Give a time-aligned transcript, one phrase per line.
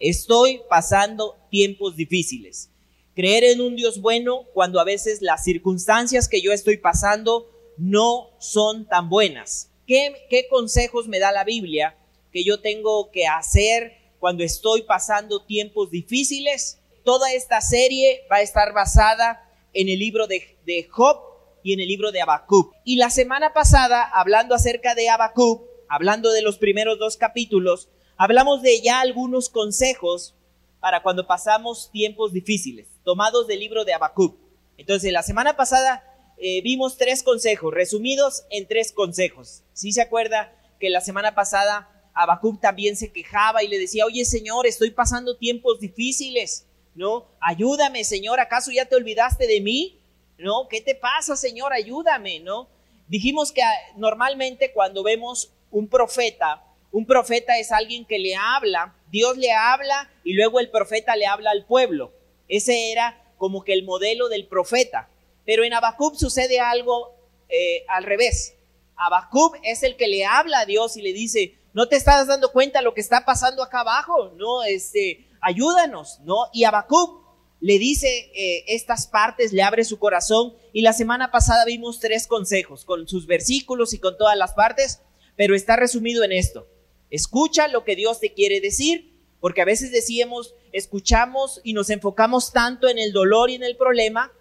[0.00, 2.70] estoy pasando tiempos difíciles.
[3.14, 8.30] Creer en un Dios bueno cuando a veces las circunstancias que yo estoy pasando no
[8.38, 9.70] son tan buenas.
[9.86, 11.96] ¿Qué, consejos me da la Biblia
[12.30, 16.78] que yo tengo que hacer cuando estoy pasando tiempos difíciles?
[17.04, 21.18] Toda esta serie va a estar basada en el libro de, de Job
[21.62, 22.74] y en el libro de Habacuc.
[22.84, 27.88] Y la semana pasada, hablando acerca de Habacuc, hablando de los primeros dos capítulos,
[28.18, 30.34] hablamos de ya algunos consejos
[30.80, 34.36] para cuando pasamos tiempos difíciles, tomados del libro de Habacuc.
[34.76, 36.04] Entonces, la semana pasada
[36.36, 39.62] eh, vimos tres consejos, resumidos en tres consejos.
[39.72, 44.24] Si se acuerda que la semana pasada Habacuc también se quejaba y le decía, oye
[44.24, 47.26] Señor, estoy pasando tiempos difíciles, ¿no?
[47.40, 50.00] Ayúdame, Señor, ¿acaso ya te olvidaste de mí?
[50.38, 50.68] ¿No?
[50.68, 51.72] ¿Qué te pasa, Señor?
[51.72, 52.68] Ayúdame, ¿no?
[53.08, 58.94] Dijimos que ah, normalmente cuando vemos un profeta, un profeta es alguien que le habla,
[59.10, 62.12] Dios le habla y luego el profeta le habla al pueblo.
[62.48, 65.08] Ese era como que el modelo del profeta.
[65.44, 67.14] Pero en Habacuc sucede algo
[67.48, 68.54] eh, al revés.
[68.96, 72.52] Habacuc es el que le habla a Dios y le dice, no te estás dando
[72.52, 76.48] cuenta lo que está pasando acá abajo, no, este, ayúdanos, ¿no?
[76.52, 77.22] Y Habacuc
[77.60, 82.26] le dice eh, estas partes, le abre su corazón y la semana pasada vimos tres
[82.26, 85.00] consejos con sus versículos y con todas las partes,
[85.36, 86.66] pero está resumido en esto.
[87.10, 92.52] Escucha lo que Dios te quiere decir, porque a veces decíamos, escuchamos y nos enfocamos
[92.52, 94.32] tanto en el dolor y en el problema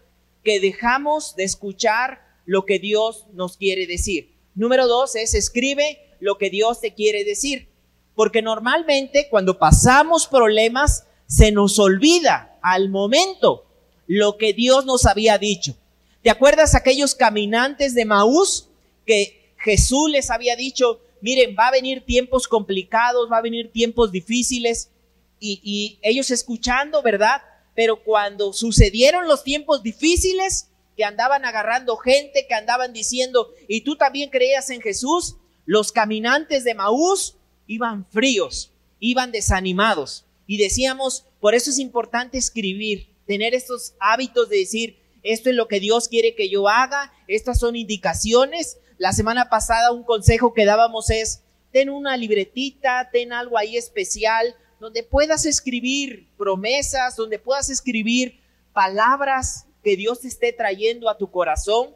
[0.43, 4.33] que dejamos de escuchar lo que Dios nos quiere decir.
[4.55, 7.67] Número dos es escribe lo que Dios te quiere decir,
[8.15, 13.65] porque normalmente cuando pasamos problemas se nos olvida al momento
[14.07, 15.75] lo que Dios nos había dicho.
[16.23, 18.69] ¿Te acuerdas aquellos caminantes de Maús
[19.05, 24.11] que Jesús les había dicho, miren, va a venir tiempos complicados, va a venir tiempos
[24.11, 24.91] difíciles,
[25.39, 27.41] y, ellos escuchando, ¿verdad?
[27.75, 33.95] Pero cuando sucedieron los tiempos difíciles, que andaban agarrando gente, que andaban diciendo, y tú
[33.97, 37.37] también creías en Jesús, los caminantes de Maús
[37.67, 40.25] iban fríos, iban desanimados.
[40.47, 45.67] Y decíamos, por eso es importante escribir, tener estos hábitos de decir, esto es lo
[45.67, 50.65] que Dios quiere que yo haga, estas son indicaciones, la semana pasada un consejo que
[50.65, 57.69] dábamos es, ten una libretita, ten algo ahí especial, donde puedas escribir promesas, donde puedas
[57.69, 58.39] escribir
[58.73, 61.95] palabras que Dios te esté trayendo a tu corazón.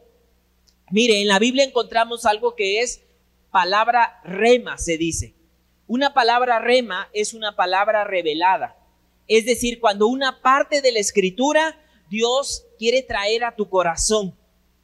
[0.89, 3.01] Mire, en la Biblia encontramos algo que es
[3.51, 5.33] palabra rema, se dice.
[5.87, 8.77] Una palabra rema es una palabra revelada.
[9.27, 11.77] Es decir, cuando una parte de la escritura
[12.11, 14.35] Dios quiere traer a tu corazón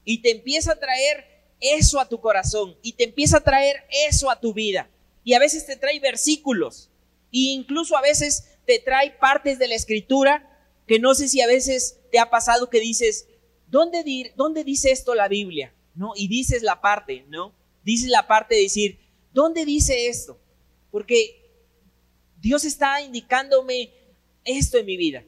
[0.06, 4.30] y te empieza a traer eso a tu corazón y te empieza a traer eso
[4.30, 4.90] a tu vida.
[5.24, 6.90] Y a veces te trae versículos
[7.32, 10.54] e incluso a veces te trae partes de la escritura
[10.88, 13.28] que no sé si a veces te ha pasado que dices,
[13.68, 15.74] ¿dónde, dónde dice esto la Biblia?
[15.96, 16.14] ¿No?
[16.16, 17.54] Y dices la parte, ¿no?
[17.84, 19.00] Dices la parte de decir,
[19.34, 20.40] ¿dónde dice esto?
[20.92, 21.44] Porque
[22.40, 23.92] Dios está indicándome
[24.46, 25.24] esto en mi vida,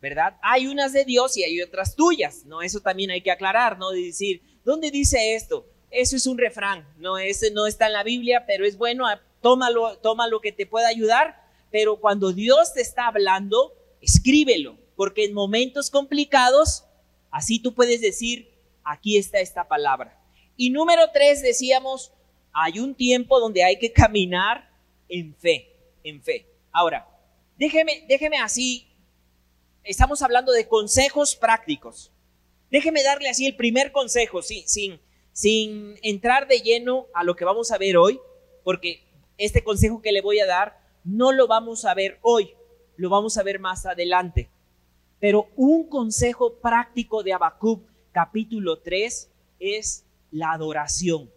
[0.00, 0.36] ¿verdad?
[0.42, 2.62] Hay unas de Dios y hay otras tuyas, ¿no?
[2.62, 3.90] Eso también hay que aclarar, ¿no?
[3.90, 5.66] De decir, ¿dónde dice esto?
[5.92, 9.20] Eso es un refrán, no, ese no está en la Biblia, pero es bueno, ah,
[9.42, 15.26] tómalo, toma lo que te pueda ayudar, pero cuando Dios te está hablando, escríbelo, porque
[15.26, 16.84] en momentos complicados,
[17.30, 18.48] así tú puedes decir,
[18.82, 20.18] aquí está esta palabra.
[20.56, 22.10] Y número tres, decíamos,
[22.54, 24.70] hay un tiempo donde hay que caminar
[25.10, 26.46] en fe, en fe.
[26.70, 27.06] Ahora,
[27.58, 28.86] déjeme, déjeme así,
[29.84, 32.10] estamos hablando de consejos prácticos.
[32.70, 34.98] Déjeme darle así el primer consejo, sí, sin,
[35.32, 38.20] sin entrar de lleno a lo que vamos a ver hoy,
[38.64, 39.02] porque
[39.38, 42.54] este consejo que le voy a dar no lo vamos a ver hoy,
[42.96, 44.50] lo vamos a ver más adelante.
[45.18, 47.82] Pero un consejo práctico de Habacuc
[48.12, 51.30] capítulo 3 es la adoración,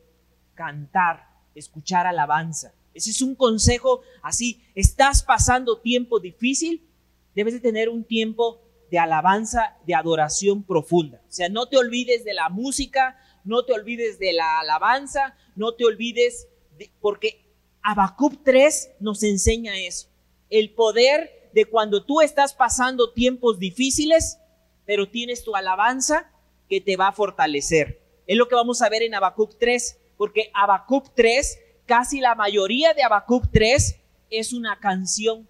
[0.53, 2.73] cantar, escuchar alabanza.
[2.93, 6.87] Ese es un consejo así, estás pasando tiempo difícil,
[7.35, 11.21] debes de tener un tiempo de alabanza, de adoración profunda.
[11.27, 15.73] O sea, no te olvides de la música, no te olvides de la alabanza, no
[15.73, 16.47] te olvides,
[16.77, 17.45] de, porque
[17.81, 20.09] Habacuc 3 nos enseña eso,
[20.49, 24.39] el poder de cuando tú estás pasando tiempos difíciles,
[24.85, 26.29] pero tienes tu alabanza
[26.67, 28.01] que te va a fortalecer.
[28.27, 32.93] Es lo que vamos a ver en Habacuc 3, porque Habacuc 3, casi la mayoría
[32.93, 33.99] de Habacuc 3
[34.31, 35.47] es una canción.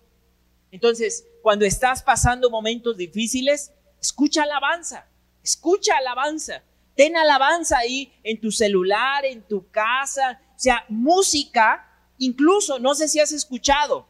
[0.71, 3.71] Entonces, cuando estás pasando momentos difíciles,
[4.01, 5.07] escucha alabanza,
[5.43, 6.63] escucha alabanza.
[6.95, 11.85] Ten alabanza ahí en tu celular, en tu casa, o sea, música,
[12.17, 14.07] incluso, no sé si has escuchado,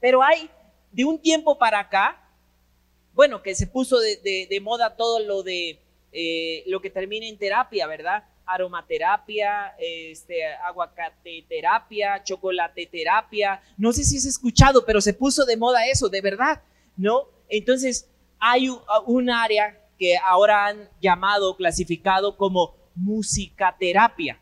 [0.00, 0.50] pero hay
[0.92, 2.22] de un tiempo para acá,
[3.14, 5.80] bueno, que se puso de, moda todo lo de
[6.12, 8.24] eh, lo que termina en terapia, ¿verdad?
[8.44, 13.62] Aromaterapia, este, aguacateterapia, chocolateterapia.
[13.78, 16.62] No sé si has escuchado, pero se puso de moda eso, de verdad,
[16.98, 17.28] ¿no?
[17.48, 18.68] Entonces, hay
[19.06, 24.40] un área que ahora han llamado, clasificado como musicaterapia.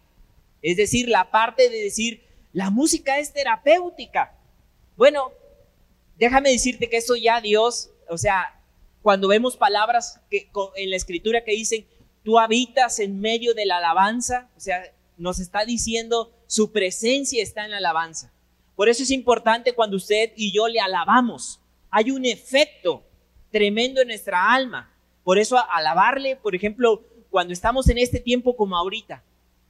[0.62, 4.38] Es decir, la parte de decir, la música es terapéutica.
[4.96, 5.32] Bueno,
[6.16, 8.60] déjame decirte que eso ya Dios, o sea,
[9.02, 11.86] cuando vemos palabras que, en la escritura que dicen,
[12.22, 14.82] tú habitas en medio de la alabanza, o sea,
[15.16, 18.32] nos está diciendo, su presencia está en la alabanza.
[18.76, 21.60] Por eso es importante cuando usted y yo le alabamos.
[21.90, 23.04] Hay un efecto
[23.50, 24.92] tremendo en nuestra alma.
[25.24, 29.24] Por eso alabarle, por ejemplo, cuando estamos en este tiempo como ahorita,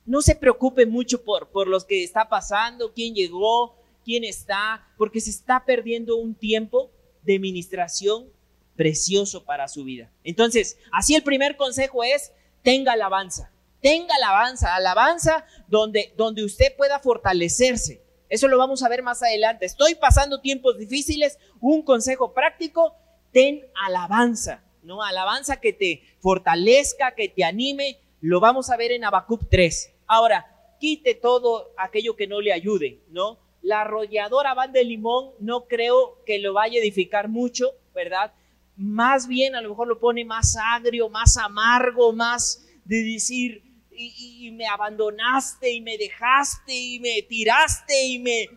[0.05, 5.21] no se preocupe mucho por, por los que está pasando, quién llegó, quién está, porque
[5.21, 6.91] se está perdiendo un tiempo
[7.23, 8.29] de ministración
[8.77, 10.11] precioso para su vida.
[10.25, 13.51] Entonces, así el primer consejo es, tenga alabanza,
[13.81, 18.03] tenga alabanza, alabanza donde, donde usted pueda fortalecerse.
[18.29, 19.65] Eso lo vamos a ver más adelante.
[19.65, 21.39] Estoy pasando tiempos difíciles.
[21.61, 22.97] Un consejo práctico,
[23.33, 25.03] ten alabanza, ¿no?
[25.03, 27.99] Alabanza que te fortalezca, que te anime.
[28.21, 29.93] Lo vamos a ver en Habacuc 3.
[30.07, 33.39] Ahora, quite todo aquello que no le ayude, ¿no?
[33.63, 38.35] La arrolladora van de limón no creo que lo vaya a edificar mucho, ¿verdad?
[38.77, 44.47] Más bien a lo mejor lo pone más agrio, más amargo, más de decir, y,
[44.47, 48.49] y me abandonaste y me dejaste y me tiraste y me...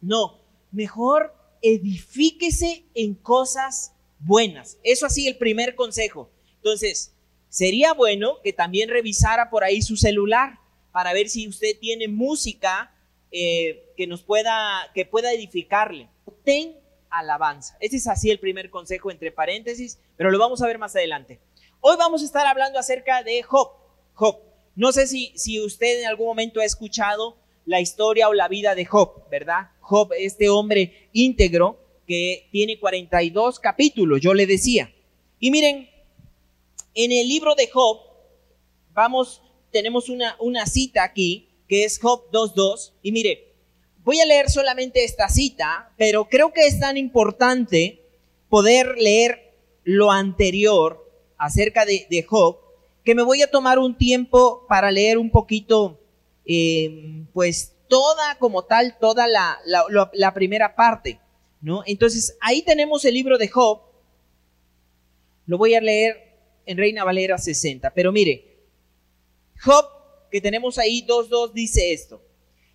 [0.00, 0.38] No,
[0.70, 3.93] mejor edifíquese en cosas
[4.24, 4.78] buenas.
[4.82, 6.30] Eso así el primer consejo.
[6.56, 7.14] Entonces,
[7.48, 10.58] sería bueno que también revisara por ahí su celular
[10.92, 12.94] para ver si usted tiene música
[13.30, 16.08] eh, que nos pueda, que pueda edificarle.
[16.44, 16.76] Ten
[17.10, 17.76] alabanza.
[17.80, 21.40] Ese es así el primer consejo entre paréntesis, pero lo vamos a ver más adelante.
[21.80, 23.70] Hoy vamos a estar hablando acerca de Job.
[24.14, 24.38] Job.
[24.74, 27.36] No sé si, si usted en algún momento ha escuchado
[27.66, 29.70] la historia o la vida de Job, ¿verdad?
[29.80, 34.92] Job, este hombre íntegro, que tiene 42 capítulos, yo le decía.
[35.38, 35.88] Y miren,
[36.94, 37.98] en el libro de Job,
[38.92, 43.52] vamos, tenemos una, una cita aquí, que es Job 2.2, y mire,
[44.04, 48.02] voy a leer solamente esta cita, pero creo que es tan importante
[48.48, 52.58] poder leer lo anterior acerca de, Job,
[53.04, 56.00] que me voy a tomar un tiempo para leer un poquito,
[56.46, 59.58] eh, pues toda como tal, toda la,
[60.12, 61.18] la primera parte.
[61.86, 63.80] Entonces, ahí tenemos el libro de Job.
[65.46, 67.92] Lo voy a leer en Reina Valera 60.
[67.94, 68.58] Pero mire,
[69.62, 69.86] Job,
[70.30, 72.22] que tenemos ahí 2.2, dice esto.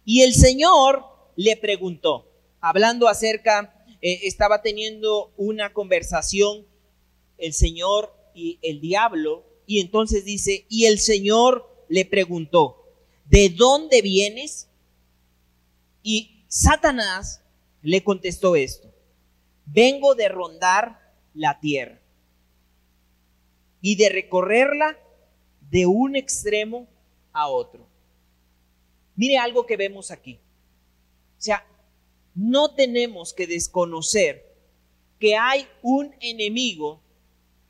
[0.06, 1.04] Y el Señor
[1.36, 2.32] le preguntó,
[2.62, 6.66] hablando acerca, eh, estaba teniendo una conversación
[7.38, 12.86] el Señor y el diablo, y entonces dice, y el Señor le preguntó,
[13.26, 14.68] ¿de dónde vienes?
[16.02, 17.42] Y Satanás
[17.82, 18.94] le contestó esto,
[19.66, 21.00] vengo de rondar
[21.34, 22.00] la tierra
[23.82, 24.98] y de recorrerla
[25.70, 26.88] de un extremo
[27.32, 27.88] a otro.
[29.16, 30.40] Mire algo que vemos aquí.
[31.38, 31.66] O sea,
[32.36, 34.46] no tenemos que desconocer
[35.20, 37.02] que hay un enemigo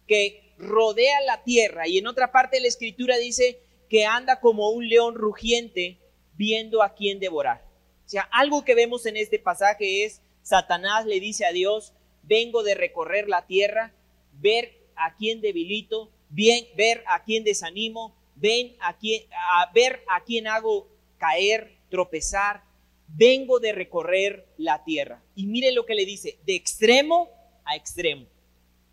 [0.07, 4.69] que rodea la tierra y en otra parte de la escritura dice que anda como
[4.69, 5.99] un león rugiente
[6.33, 7.68] viendo a quién devorar.
[8.09, 12.63] O sea, algo que vemos en este pasaje es, Satanás le dice a Dios, vengo
[12.63, 13.93] de recorrer la tierra,
[14.41, 20.23] ver a quién debilito, bien, ver a quién desanimo, ven a, quién, a ver a
[20.23, 20.87] quién hago
[21.19, 22.63] caer, tropezar,
[23.09, 25.21] vengo de recorrer la tierra.
[25.35, 27.29] Y mire lo que le dice, de extremo
[27.63, 28.25] a extremo.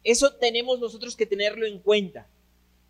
[0.04, 2.28] Eso tenemos nosotros que tenerlo en cuenta.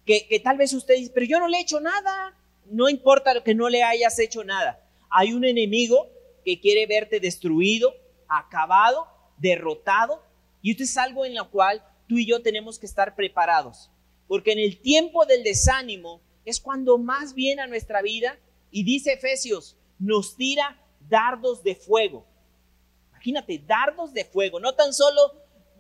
[0.05, 2.37] Que, que, tal vez usted dice, pero yo no le he hecho nada.
[2.69, 4.83] No importa que no le hayas hecho nada.
[5.09, 6.16] Hay un enemigo
[6.47, 7.93] que quiere verte destruido,
[8.29, 10.23] acabado, derrotado.
[10.63, 13.91] Y esto es algo en lo cual tú y yo tenemos que estar preparados.
[14.29, 18.39] Porque en el tiempo del desánimo es cuando más viene a nuestra vida.
[18.71, 22.25] Y dice Efesios, nos tira dardos de fuego.
[23.11, 24.61] Imagínate, dardos de fuego.
[24.61, 25.21] No tan solo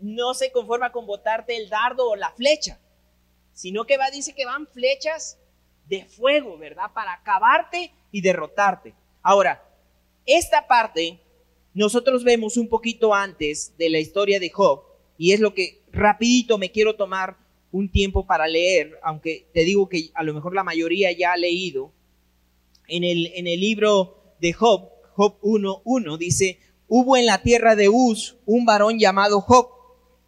[0.00, 2.80] no se conforma con botarte el dardo o la flecha,
[3.52, 5.38] sino que va, dice que van flechas
[5.84, 6.90] de fuego, ¿verdad?
[6.92, 8.94] Para acabarte y derrotarte.
[9.22, 9.65] Ahora,
[10.26, 11.20] esta parte
[11.74, 14.82] nosotros vemos un poquito antes de la historia de Job
[15.18, 17.36] y es lo que rapidito me quiero tomar
[17.72, 21.36] un tiempo para leer, aunque te digo que a lo mejor la mayoría ya ha
[21.36, 21.92] leído.
[22.88, 27.88] En el, en el libro de Job, Job 1.1 dice, hubo en la tierra de
[27.88, 29.76] Uz un varón llamado Job,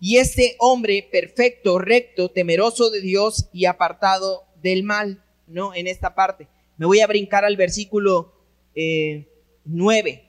[0.00, 5.74] y este hombre perfecto, recto, temeroso de Dios y apartado del mal, ¿no?
[5.74, 6.48] En esta parte.
[6.76, 8.32] Me voy a brincar al versículo
[8.74, 9.26] eh,
[9.70, 10.24] 9.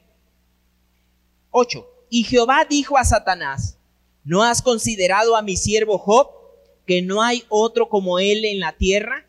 [1.51, 1.88] 8.
[2.10, 3.77] Y Jehová dijo a Satanás,
[4.25, 6.27] ¿no has considerado a mi siervo Job,
[6.86, 9.25] que no hay otro como él en la tierra?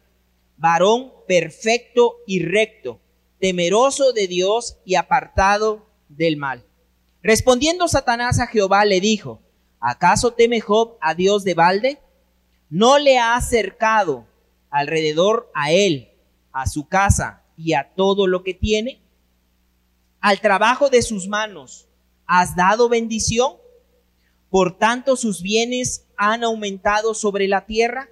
[0.56, 2.98] Varón perfecto y recto,
[3.38, 6.64] temeroso de Dios y apartado del mal.
[7.22, 9.40] Respondiendo Satanás a Jehová le dijo,
[9.78, 12.00] ¿acaso teme Job a Dios de balde?
[12.68, 14.26] ¿No le ha acercado
[14.70, 16.10] alrededor a él,
[16.50, 18.99] a su casa y a todo lo que tiene?
[20.20, 21.88] ¿Al trabajo de sus manos
[22.26, 23.54] has dado bendición?
[24.50, 28.10] Por tanto sus bienes han aumentado sobre la tierra.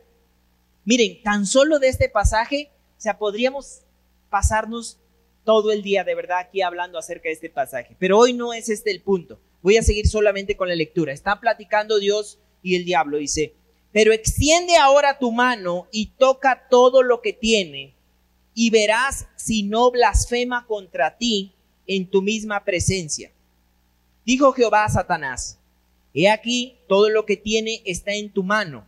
[0.87, 3.83] Miren, tan solo de este pasaje, o sea, podríamos
[4.31, 4.99] pasarnos
[5.45, 7.95] todo el día de verdad aquí hablando acerca de este pasaje.
[7.99, 9.39] Pero hoy no es este el punto.
[9.61, 11.13] Voy a seguir solamente con la lectura.
[11.13, 13.19] Está platicando Dios y el diablo.
[13.19, 13.55] Dice,
[13.93, 17.95] pero extiende ahora tu mano y toca todo lo que tiene
[18.55, 21.55] y verás si no blasfema contra ti
[21.89, 23.33] en tu misma presencia.
[24.25, 25.59] Dijo Jehová a Satanás,
[26.15, 28.87] he aquí todo lo que tiene está en tu mano.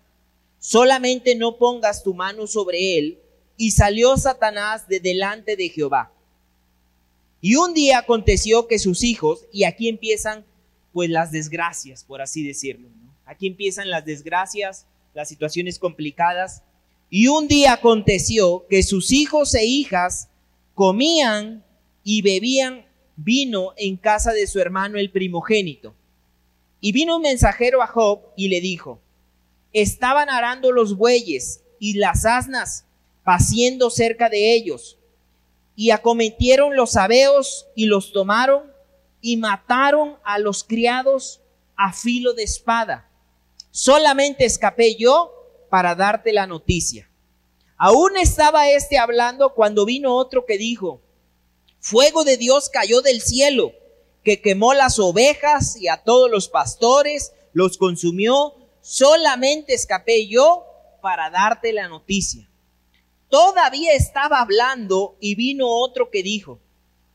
[0.60, 3.18] Solamente no pongas tu mano sobre él.
[3.56, 6.12] Y salió Satanás de delante de Jehová.
[7.40, 10.44] Y un día aconteció que sus hijos, y aquí empiezan
[10.92, 12.88] pues las desgracias, por así decirlo.
[13.24, 16.62] Aquí empiezan las desgracias, las situaciones complicadas.
[17.08, 20.28] Y un día aconteció que sus hijos e hijas
[20.74, 21.64] comían
[22.02, 22.86] y bebían
[23.22, 25.94] vino en casa de su hermano el primogénito.
[26.80, 29.00] Y vino un mensajero a Job y le dijo,
[29.72, 32.86] estaban arando los bueyes y las asnas,
[33.22, 34.98] paciendo cerca de ellos
[35.76, 38.72] y acometieron los sabeos y los tomaron
[39.20, 41.42] y mataron a los criados
[41.76, 43.10] a filo de espada.
[43.70, 45.32] Solamente escapé yo
[45.68, 47.10] para darte la noticia.
[47.76, 51.00] Aún estaba este hablando cuando vino otro que dijo,
[51.80, 53.72] fuego de Dios cayó del cielo,
[54.22, 58.54] que quemó las ovejas y a todos los pastores, los consumió.
[58.80, 60.64] Solamente escapé yo
[61.02, 62.48] para darte la noticia.
[63.28, 66.60] Todavía estaba hablando y vino otro que dijo,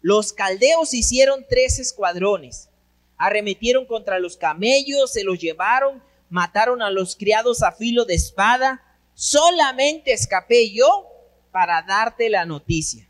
[0.02, 2.70] los caldeos hicieron tres escuadrones,
[3.18, 8.82] arremetieron contra los camellos, se los llevaron, mataron a los criados a filo de espada,
[9.14, 11.08] solamente escapé yo
[11.52, 13.08] para darte la noticia.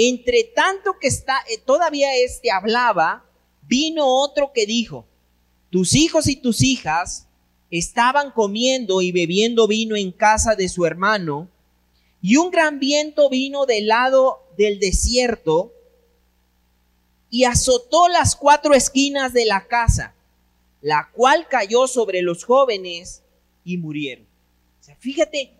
[0.00, 3.24] Entre tanto que está, eh, todavía este hablaba,
[3.62, 5.08] vino otro que dijo,
[5.70, 7.26] tus hijos y tus hijas
[7.68, 11.50] estaban comiendo y bebiendo vino en casa de su hermano,
[12.22, 15.72] y un gran viento vino del lado del desierto
[17.28, 20.14] y azotó las cuatro esquinas de la casa,
[20.80, 23.24] la cual cayó sobre los jóvenes
[23.64, 24.28] y murieron.
[24.80, 25.54] O sea, fíjate,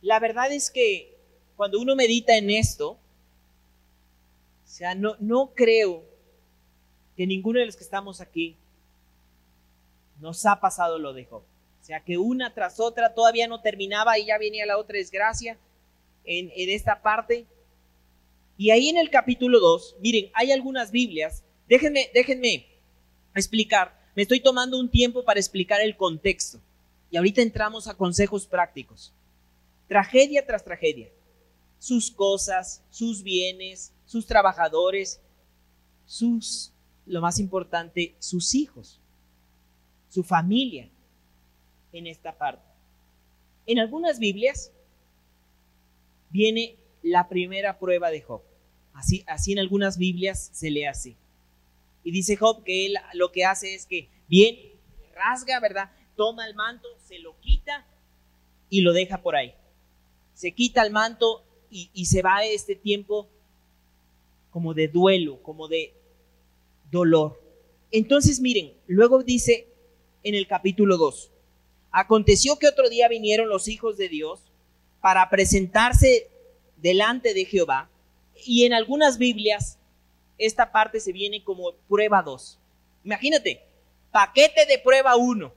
[0.00, 1.17] la verdad es que
[1.58, 2.98] cuando uno medita en esto, o
[4.64, 6.02] sea, no, no creo
[7.14, 8.56] que ninguno de los que estamos aquí
[10.18, 11.42] nos ha pasado lo de Job
[11.88, 15.56] sea que una tras otra todavía no terminaba y ya venía la otra desgracia
[16.22, 17.46] en, esta parte.
[18.58, 22.66] Y ahí en el capítulo 2, miren, hay algunas Biblias, déjenme, déjenme
[23.34, 26.60] explicar, me estoy tomando un tiempo para explicar el contexto.
[27.10, 29.14] Y ahorita entramos a consejos prácticos.
[29.88, 31.08] Tragedia tras tragedia.
[31.78, 35.20] Sus cosas, sus bienes, sus trabajadores,
[36.06, 36.72] sus,
[37.06, 39.00] lo más importante, sus hijos,
[40.08, 40.88] su familia
[41.92, 42.64] en esta parte.
[43.66, 44.72] En algunas Biblias
[46.30, 48.42] viene la primera prueba de Job.
[48.94, 51.16] Así, así en algunas Biblias se lee así.
[52.02, 54.56] Y dice Job que él lo que hace es que bien
[55.14, 55.92] rasga, ¿verdad?
[56.16, 57.86] Toma el manto, se lo quita
[58.70, 59.54] y lo deja por ahí.
[60.34, 63.28] Se quita el manto y, se va este tiempo
[64.50, 65.92] como de duelo, como de
[66.90, 67.40] dolor.
[67.90, 69.68] Entonces miren, luego dice
[70.22, 71.30] en el capítulo 2,
[71.90, 74.52] Aconteció que otro día vinieron los hijos de Dios
[75.00, 76.28] para presentarse
[76.76, 77.90] delante de Jehová
[78.44, 79.78] y en algunas Biblias
[80.36, 82.58] esta parte se viene como prueba 2.
[83.04, 83.64] Imagínate,
[84.12, 85.52] paquete de prueba 1,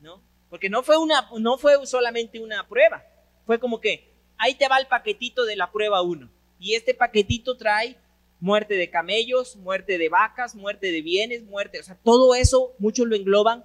[0.00, 0.22] ¿no?
[0.48, 3.04] Porque no fue una no fue solamente una prueba,
[3.46, 7.56] fue como que ahí te va el paquetito de la prueba 1 y este paquetito
[7.56, 7.96] trae
[8.40, 13.06] muerte de camellos, muerte de vacas, muerte de bienes, muerte, o sea, todo eso muchos
[13.06, 13.64] lo engloban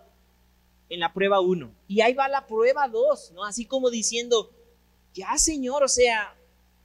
[0.89, 1.71] en la prueba 1.
[1.87, 3.45] Y ahí va la prueba 2, ¿no?
[3.45, 4.51] Así como diciendo,
[5.13, 6.35] ya Señor, o sea,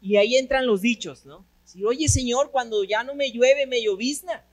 [0.01, 1.45] y ahí entran los dichos, ¿no?
[1.65, 4.45] Si, oye Señor, cuando ya no me llueve, me llovizna.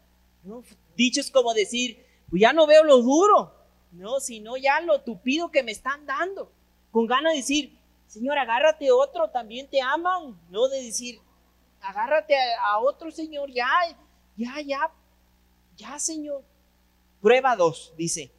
[0.43, 0.63] ¿no?
[0.95, 3.53] Dichos como decir, pues ya no veo lo duro,
[3.91, 6.51] no, sino ya lo tupido que me están dando.
[6.91, 7.77] Con ganas de decir,
[8.11, 11.21] Señor, agárrate otro, también te aman, no de decir,
[11.79, 13.69] agárrate a, otro, Señor, ya,
[14.35, 14.91] ya, ya,
[15.77, 16.43] ya, Señor.
[17.21, 18.29] Prueba dos, dice,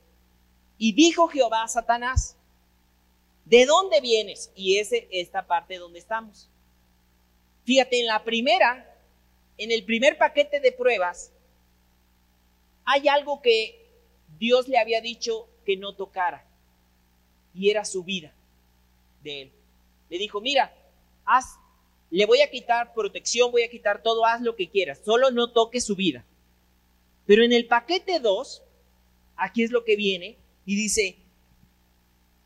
[0.76, 2.36] y dijo Jehová a Satanás,
[3.46, 4.52] ¿de dónde vienes?
[4.54, 6.50] Y ese, esta parte donde estamos.
[7.64, 8.94] Fíjate, en la primera,
[9.56, 11.32] en el primer paquete de pruebas,
[12.84, 13.88] hay algo que
[14.38, 16.46] Dios le había dicho que no tocara,
[17.54, 18.34] y era su vida
[19.22, 19.61] de él.
[20.12, 20.76] Le dijo, mira,
[21.24, 21.56] haz,
[22.10, 25.52] le voy a quitar protección, voy a quitar todo, haz lo que quieras, solo no
[25.52, 26.22] toques su vida.
[27.24, 28.62] Pero en el paquete 2,
[29.36, 31.16] aquí es lo que viene, y dice,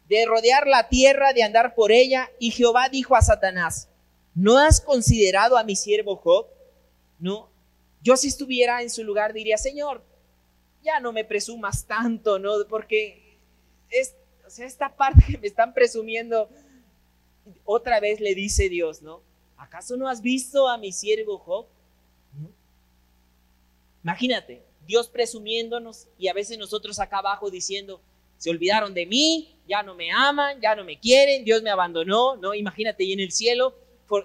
[0.09, 3.89] de rodear la tierra, de andar por ella, y Jehová dijo a Satanás,
[4.37, 6.47] ¿no has considerado a mi siervo Job?
[7.19, 7.51] No,
[8.01, 10.05] yo si estuviera en su lugar diría, Señor,
[10.85, 12.53] ya no me presumas tanto, ¿no?
[12.71, 13.41] Porque
[13.91, 14.15] es,
[14.47, 16.49] o sea, esta parte que me están presumiendo,
[17.65, 19.23] otra vez le dice Dios, ¿no?
[19.57, 21.67] ¿Acaso no has visto a mi siervo Job?
[24.03, 28.01] Imagínate, Dios presumiéndonos y a veces nosotros acá abajo diciendo,
[28.39, 32.37] se olvidaron de mí, ya no me aman, ya no me quieren, Dios me abandonó,
[32.37, 32.55] ¿no?
[32.55, 33.75] Imagínate y en el cielo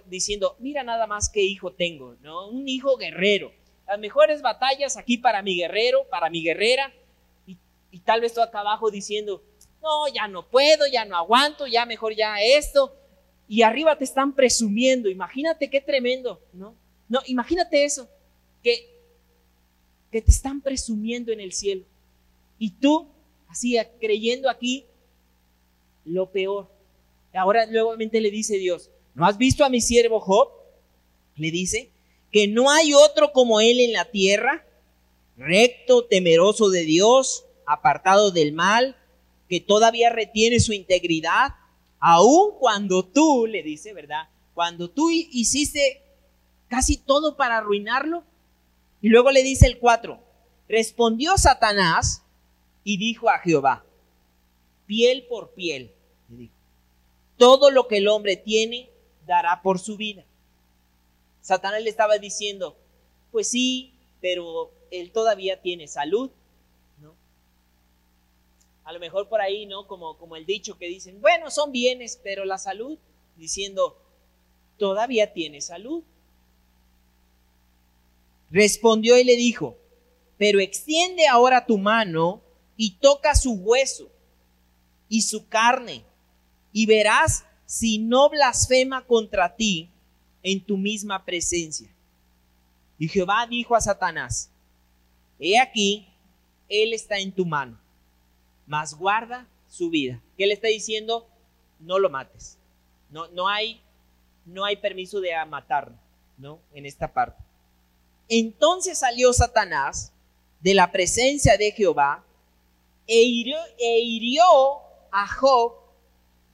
[0.05, 2.49] diciendo, mira nada más qué hijo tengo, ¿no?
[2.49, 3.51] Un hijo guerrero.
[3.87, 6.93] Las mejores batallas aquí para mi guerrero, para mi guerrera,
[7.47, 7.57] y,
[7.89, 9.41] y tal vez tú acá abajo diciendo,
[9.81, 12.95] no, ya no puedo, ya no aguanto, ya mejor ya esto.
[13.51, 16.73] Y arriba te están presumiendo, imagínate qué tremendo, ¿no?
[17.09, 18.07] No, imagínate eso,
[18.63, 18.87] que,
[20.09, 21.83] que te están presumiendo en el cielo.
[22.57, 23.09] Y tú,
[23.49, 24.85] así, creyendo aquí
[26.05, 26.71] lo peor.
[27.33, 30.49] Ahora nuevamente le dice Dios, ¿No has visto a mi siervo Job?
[31.35, 31.89] Le dice
[32.31, 34.65] que no hay otro como él en la tierra,
[35.35, 38.95] recto, temeroso de Dios, apartado del mal,
[39.49, 41.49] que todavía retiene su integridad,
[42.01, 44.27] aun cuando tú, le dice, ¿verdad?
[44.53, 46.01] Cuando tú hiciste
[46.67, 48.23] casi todo para arruinarlo.
[49.01, 50.19] Y luego le dice el 4,
[50.67, 52.23] respondió Satanás
[52.83, 53.85] y dijo a Jehová,
[54.85, 55.91] piel por piel,
[56.29, 56.53] le dijo,
[57.37, 58.89] todo lo que el hombre tiene,
[59.25, 60.23] dará por su vida.
[61.41, 62.77] Satanás le estaba diciendo,
[63.31, 66.29] pues sí, pero él todavía tiene salud.
[68.91, 69.87] A lo mejor por ahí, ¿no?
[69.87, 72.99] Como, como el dicho que dicen, bueno, son bienes, pero la salud,
[73.37, 73.97] diciendo,
[74.77, 76.03] todavía tiene salud.
[78.49, 79.77] Respondió y le dijo,
[80.37, 82.41] pero extiende ahora tu mano
[82.75, 84.11] y toca su hueso
[85.07, 86.03] y su carne,
[86.73, 89.89] y verás si no blasfema contra ti
[90.43, 91.89] en tu misma presencia.
[92.99, 94.51] Y Jehová dijo a Satanás,
[95.39, 96.09] he aquí,
[96.67, 97.80] él está en tu mano,
[98.65, 100.21] mas guarda su vida.
[100.37, 101.27] ¿Qué le está diciendo?
[101.79, 102.57] No lo mates.
[103.09, 103.81] No, no hay,
[104.45, 105.97] no hay permiso de matarlo,
[106.37, 106.59] ¿no?
[106.73, 107.41] En esta parte.
[108.29, 110.13] Entonces salió Satanás
[110.61, 112.23] de la presencia de Jehová
[113.07, 114.45] e hirió, e hirió
[115.11, 115.73] a Job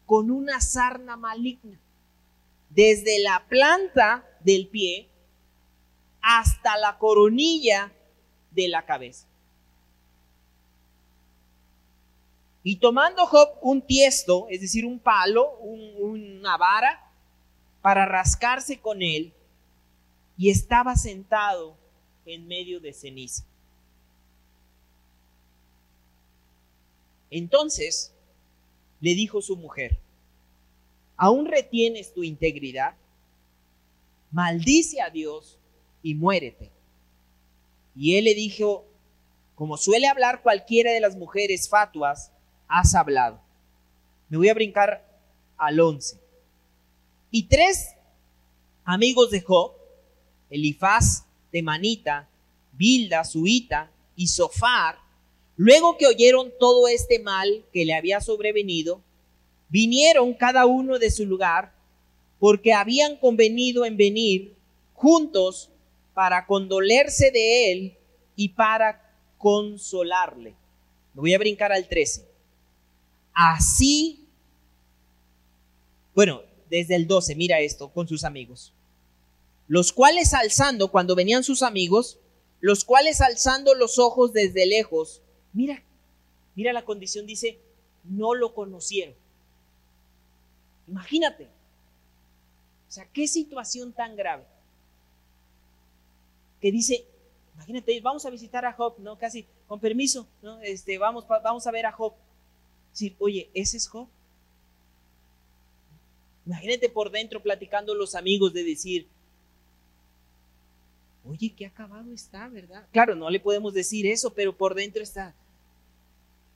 [0.05, 1.79] con una sarna maligna,
[2.69, 5.07] desde la planta del pie
[6.21, 7.91] hasta la coronilla
[8.51, 9.26] de la cabeza.
[12.69, 17.09] Y tomando Job un tiesto, es decir, un palo, una vara,
[17.81, 19.31] para rascarse con él,
[20.37, 21.77] y estaba sentado
[22.25, 23.45] en medio de ceniza.
[27.29, 28.13] Entonces
[28.99, 29.97] le dijo su mujer,
[31.15, 32.95] ¿aún retienes tu integridad?
[34.29, 35.57] Maldice a Dios
[36.03, 36.69] y muérete.
[37.95, 38.85] Y él le dijo,
[39.55, 42.33] como suele hablar cualquiera de las mujeres fatuas,
[42.67, 43.39] has hablado.
[44.29, 45.05] Me voy a brincar
[45.57, 46.19] al once.
[47.31, 47.95] Y tres
[48.83, 49.73] amigos de Job,
[50.49, 52.27] Elifaz, Temanita,
[52.73, 54.97] Bilda, Suita y Sofar,
[55.57, 59.01] Luego que oyeron todo este mal que le había sobrevenido,
[59.69, 61.73] vinieron cada uno de su lugar,
[62.39, 64.55] porque habían convenido en venir
[64.93, 65.71] juntos
[66.13, 67.97] para condolerse de él
[68.35, 69.01] y para
[69.39, 70.51] consolarle.
[71.15, 72.27] Me voy a brincar al 13.
[73.39, 74.27] Así,
[76.15, 78.73] bueno, desde el 12, mira esto con sus amigos.
[79.67, 82.17] Los cuales alzando, cuando venían sus amigos,
[82.61, 85.21] los cuales alzando los ojos desde lejos,
[85.53, 85.83] Mira,
[86.55, 87.59] mira la condición, dice,
[88.03, 89.15] no lo conocieron.
[90.87, 91.45] Imagínate.
[92.87, 94.45] O sea, qué situación tan grave.
[96.61, 97.05] Que dice,
[97.57, 99.17] Imagínate, vamos a visitar a Job, ¿no?
[99.17, 100.59] Casi, con permiso, ¿no?
[100.61, 102.13] Este, vamos, vamos a ver a Job.
[102.97, 104.07] Decir, oye, ¿ese es Job?
[106.47, 109.07] Imagínate por dentro platicando los amigos de decir,
[111.23, 112.87] oye, qué acabado está, ¿verdad?
[112.91, 115.35] Claro, no le podemos decir eso, pero por dentro está,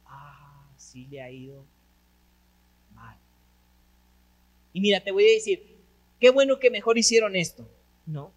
[0.08, 1.64] ah, sí le ha ido
[2.96, 3.16] mal.
[4.74, 5.78] Y mira, te voy a decir,
[6.20, 7.68] qué bueno que mejor hicieron esto,
[8.08, 8.32] ¿no?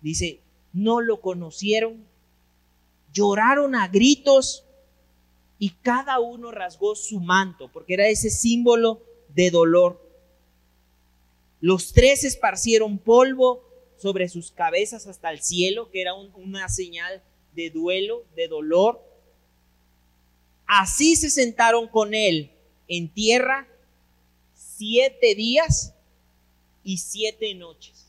[0.00, 0.40] Dice,
[0.72, 2.02] no lo conocieron,
[3.12, 4.65] lloraron a gritos
[5.58, 9.02] y cada uno rasgó su manto, porque era ese símbolo
[9.34, 10.02] de dolor.
[11.60, 13.62] Los tres esparcieron polvo
[13.96, 17.22] sobre sus cabezas hasta el cielo, que era una señal
[17.54, 19.02] de duelo, de dolor.
[20.66, 22.50] Así se sentaron con él
[22.88, 23.66] en tierra
[24.54, 25.94] siete días
[26.84, 28.06] y siete noches.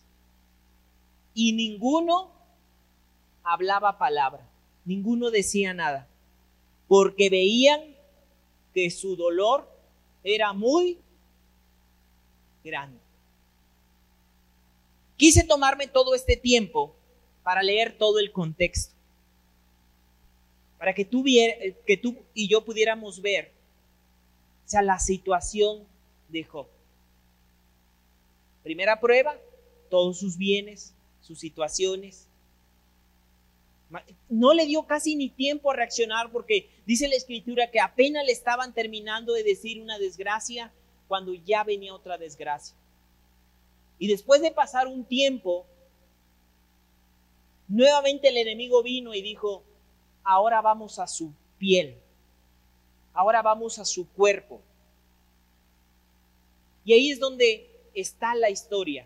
[1.33, 2.31] Y ninguno
[3.43, 4.45] hablaba palabra,
[4.83, 6.07] ninguno decía nada,
[6.88, 7.82] porque veían
[8.73, 9.69] que su dolor
[10.23, 11.00] era muy
[12.63, 13.00] grande.
[15.15, 16.95] Quise tomarme todo este tiempo
[17.43, 18.93] para leer todo el contexto,
[20.78, 23.52] para que tú, que tú y yo pudiéramos ver
[24.65, 25.88] o sea, la situación
[26.28, 26.67] de Job.
[28.63, 29.39] Primera prueba,
[29.89, 32.28] todos sus bienes, sus situaciones,
[34.28, 38.32] no le dio casi ni tiempo a reaccionar porque dice la escritura que apenas le
[38.32, 40.73] estaban terminando de decir una desgracia
[41.10, 42.76] cuando ya venía otra desgracia.
[44.00, 45.67] Y después de pasar un tiempo,
[47.67, 49.63] nuevamente el enemigo vino y dijo,
[50.23, 51.97] ahora vamos a su piel,
[53.13, 54.62] ahora vamos a su cuerpo.
[56.86, 59.06] Y ahí es donde está la historia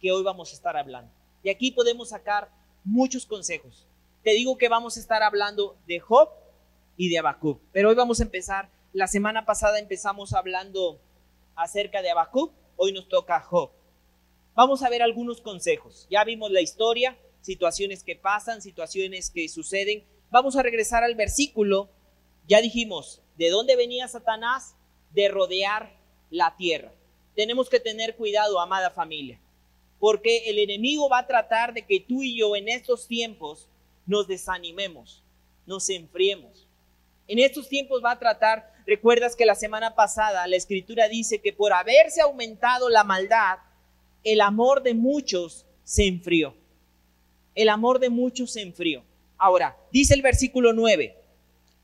[0.00, 1.12] que hoy vamos a estar hablando.
[1.42, 2.50] Y aquí podemos sacar
[2.82, 3.86] muchos consejos.
[4.22, 6.30] Te digo que vamos a estar hablando de Job
[6.96, 8.70] y de Habacuc, pero hoy vamos a empezar.
[8.92, 11.00] La semana pasada empezamos hablando
[11.54, 13.70] acerca de Habacuc, hoy nos toca Job.
[14.54, 16.06] Vamos a ver algunos consejos.
[16.10, 20.04] Ya vimos la historia, situaciones que pasan, situaciones que suceden.
[20.30, 21.90] Vamos a regresar al versículo.
[22.48, 24.74] Ya dijimos, ¿de dónde venía Satanás?
[25.12, 25.94] De rodear
[26.30, 26.92] la tierra.
[27.34, 29.40] Tenemos que tener cuidado, amada familia
[29.98, 33.68] porque el enemigo va a tratar de que tú y yo en estos tiempos
[34.06, 35.24] nos desanimemos,
[35.66, 36.65] nos enfriemos.
[37.28, 41.52] En estos tiempos va a tratar, recuerdas que la semana pasada la escritura dice que
[41.52, 43.58] por haberse aumentado la maldad,
[44.22, 46.54] el amor de muchos se enfrió.
[47.54, 49.02] El amor de muchos se enfrió.
[49.38, 51.16] Ahora, dice el versículo 9,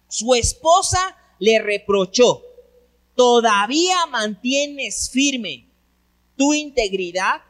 [0.09, 2.43] su esposa le reprochó,
[3.15, 5.67] todavía mantienes firme
[6.37, 7.43] tu integridad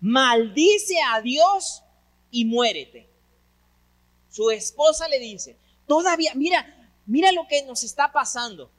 [0.00, 1.82] maldice a Dios
[2.30, 3.08] y muérete.
[4.30, 5.56] Su esposa le dice,
[5.88, 8.70] todavía, mira, mira lo que nos está pasando.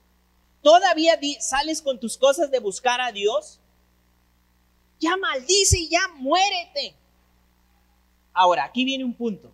[0.62, 3.60] Todavía sales con tus cosas de buscar a Dios.
[5.00, 6.96] Ya maldice y ya muérete.
[8.34, 9.52] Ahora, aquí viene un punto.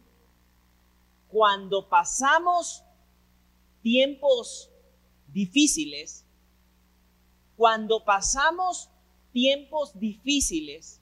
[1.30, 2.84] Cuando pasamos
[3.82, 4.70] tiempos
[5.28, 6.24] difíciles,
[7.56, 8.90] cuando pasamos
[9.32, 11.02] tiempos difíciles,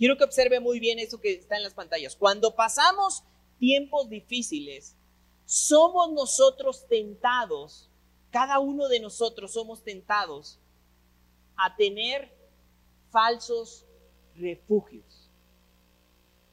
[0.00, 2.16] Quiero que observe muy bien eso que está en las pantallas.
[2.16, 3.22] Cuando pasamos
[3.58, 4.96] tiempos difíciles,
[5.50, 7.88] somos nosotros tentados,
[8.30, 10.60] cada uno de nosotros somos tentados
[11.56, 12.32] a tener
[13.10, 13.84] falsos
[14.36, 15.28] refugios.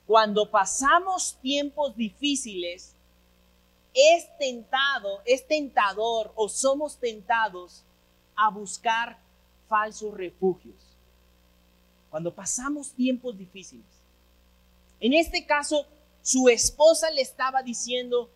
[0.08, 2.96] Cuando pasamos tiempos difíciles,
[3.94, 7.84] es tentado, es tentador o somos tentados
[8.36, 9.20] a buscar
[9.70, 10.74] falsos refugios
[12.10, 13.86] cuando pasamos tiempos difíciles.
[15.00, 15.86] En este caso,
[16.24, 18.32] su esposa le estaba diciendo,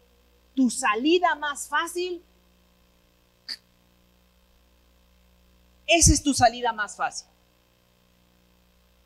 [0.56, 2.24] tu salida más fácil,
[5.88, 7.28] esa es tu salida más fácil.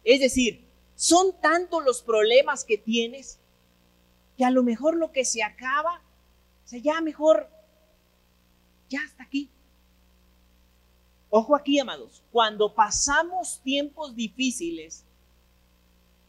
[0.04, 3.40] Es decir, son tantos los problemas que tienes
[4.38, 6.02] que a lo mejor lo que se acaba,
[6.64, 7.50] o sea, ya mejor,
[8.90, 9.50] ya hasta aquí.
[11.30, 15.06] Ojo aquí, amados, cuando pasamos tiempos difíciles,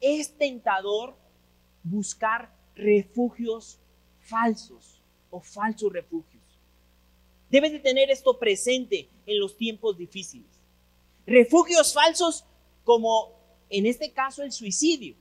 [0.00, 1.16] es tentador
[1.82, 3.78] buscar refugios
[4.20, 4.95] falsos
[5.40, 6.42] falsos refugios.
[7.50, 10.50] Debes de tener esto presente en los tiempos difíciles.
[11.26, 12.44] Refugios falsos
[12.84, 13.34] como
[13.68, 15.16] en este caso el suicidio.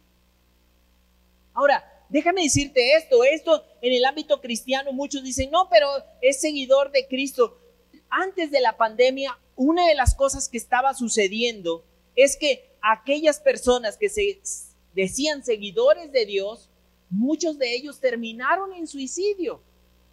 [1.54, 5.88] Ahora, déjame decirte esto, esto en el ámbito cristiano muchos dicen, no, pero
[6.21, 7.60] es seguidor de Cristo.
[8.10, 13.97] Antes de la pandemia una de las cosas que estaba sucediendo es que aquellas personas
[13.97, 14.41] que se
[14.93, 16.69] decían seguidores de Dios
[17.10, 19.62] muchos de ellos terminaron en suicidio.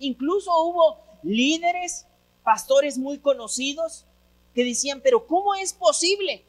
[0.02, 2.06] Incluso hubo líderes,
[2.42, 4.04] pastores muy conocidos,
[4.52, 6.44] que decían, pero ¿cómo es posible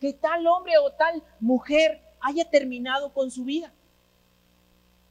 [0.00, 3.70] que tal hombre o tal mujer haya terminado con su vida?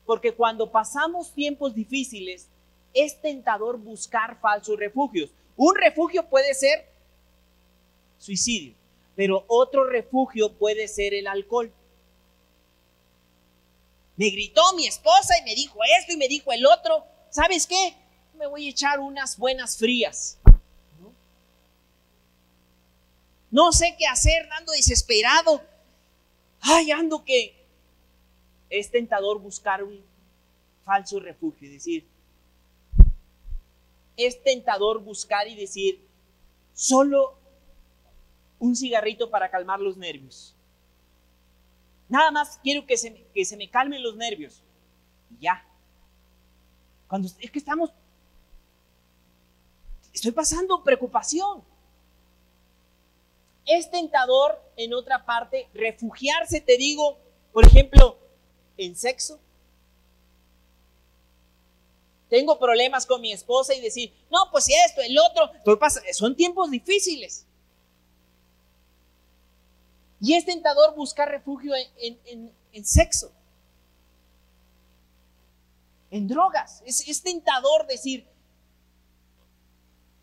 [0.08, 2.48] Porque cuando pasamos tiempos difíciles,
[2.96, 5.30] es tentador buscar falsos refugios.
[5.56, 6.88] Un refugio puede ser
[8.18, 8.74] suicidio,
[9.16, 11.72] pero otro refugio puede ser el alcohol.
[14.18, 17.06] Me gritó mi esposa y me dijo esto y me dijo el otro.
[17.30, 17.96] ¿Sabes qué?
[18.36, 20.38] Me voy a echar unas buenas frías.
[23.52, 25.62] No, sé qué hacer, ando desesperado.
[26.62, 27.56] Ay, ando que
[28.70, 30.04] es tentador buscar un
[30.84, 32.06] falso refugio y decir,
[34.18, 36.00] es tentador buscar y decir,
[36.74, 37.38] solo
[38.60, 40.55] un cigarrito para calmar los nervios.
[42.08, 44.64] Nada más quiero que se, me, que se me calmen los nervios.
[45.32, 45.66] Y ya.
[47.08, 47.92] Cuando es que estamos,
[50.14, 51.64] estoy pasando preocupación.
[53.66, 57.18] Es tentador, en otra parte, refugiarse, te digo,
[57.52, 58.18] por ejemplo,
[58.78, 59.40] en sexo.
[62.30, 65.52] Tengo problemas con mi esposa y decir, no, pues esto, el otro,
[66.12, 67.46] son tiempos difíciles.
[70.20, 73.32] Y es tentador buscar refugio en, sexo,
[76.10, 76.82] en drogas.
[76.86, 78.28] Es, es tentador decir,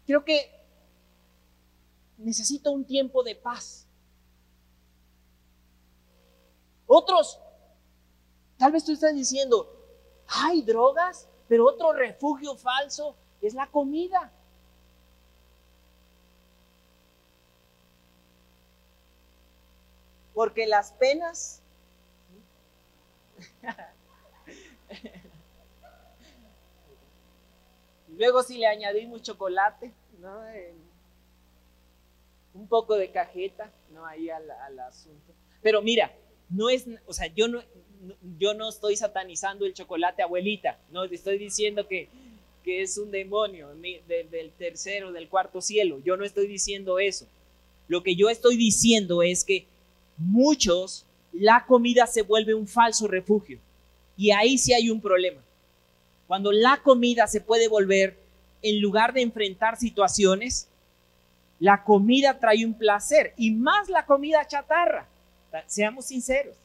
[0.06, 0.50] creo que
[2.18, 3.86] necesito un tiempo de paz.
[6.86, 7.38] Otros,
[8.56, 9.68] tal vez tú estás diciendo,
[10.26, 14.32] hay drogas, pero otro refugio falso es la comida.
[20.34, 21.60] Porque las penas...
[28.16, 29.90] Luego si le añadimos chocolate,
[30.20, 30.42] ¿no?
[32.54, 34.04] un poco de cajeta, ¿no?
[34.06, 35.32] Ahí al, asunto.
[35.62, 36.12] Pero mira,
[36.50, 37.62] no es, o sea, yo no,
[38.38, 42.08] yo no estoy satanizando el chocolate, abuelita, no, estoy diciendo que,
[42.62, 47.26] que es un demonio del tercero, del cuarto cielo, yo no estoy diciendo eso.
[47.88, 49.66] Lo que yo estoy diciendo es que
[50.16, 53.58] muchos, la comida se vuelve un falso refugio.
[54.16, 55.40] Y ahí sí hay un problema.
[56.26, 58.18] Cuando la comida se puede volver,
[58.62, 60.68] en lugar de enfrentar situaciones,
[61.58, 65.06] la comida trae un placer y más la comida chatarra.
[65.66, 66.56] Seamos sinceros.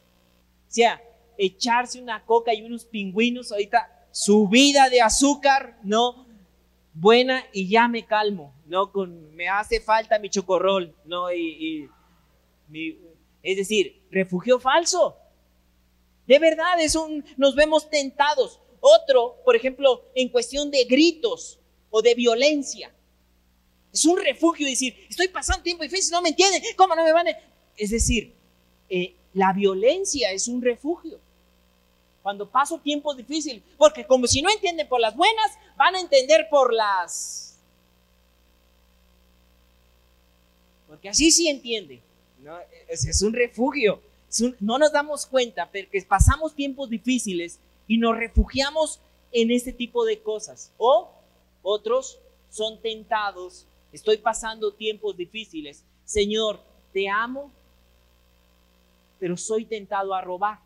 [0.67, 1.01] Sea,
[1.37, 6.25] echarse una coca y unos pingüinos, ahorita subida de azúcar, no,
[6.93, 8.91] buena y ya me calmo, no,
[9.33, 11.87] me hace falta mi chocorrol, no, y,
[12.67, 12.97] mi,
[13.47, 15.15] es decir, refugio falso.
[16.25, 18.59] De verdad, es un, nos vemos tentados.
[18.81, 21.57] Otro, por ejemplo, en cuestión de gritos
[21.89, 22.91] o de violencia.
[23.93, 27.29] Es un refugio decir, estoy pasando tiempo difícil, no me entienden, ¿cómo no me van
[27.29, 27.31] a...?
[27.77, 28.33] Es decir,
[28.89, 31.17] eh, la violencia es un refugio.
[32.21, 36.49] Cuando paso tiempos difíciles, porque como si no entienden por las buenas, van a entender
[36.49, 37.57] por las...
[40.89, 42.01] Porque así sí entiende.
[42.87, 44.01] Es, un refugio.
[44.59, 48.99] no nos damos cuenta, pero que pasamos tiempos difíciles y nos refugiamos
[49.31, 50.71] en este tipo de cosas.
[50.77, 51.11] O
[51.61, 55.83] otros son tentados, estoy pasando tiempos difíciles.
[56.05, 56.59] Señor,
[56.93, 57.51] te amo,
[59.19, 60.59] pero soy tentado a robar.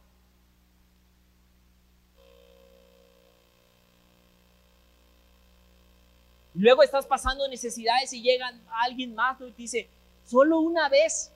[6.54, 9.90] Luego estás pasando necesidades y llega alguien más y te dice,
[10.26, 11.32] solo una vez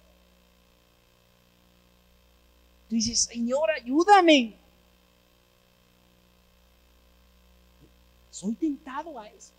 [2.90, 4.56] Tú dices, Señor, ayúdame.
[8.32, 9.52] Soy tentado a eso.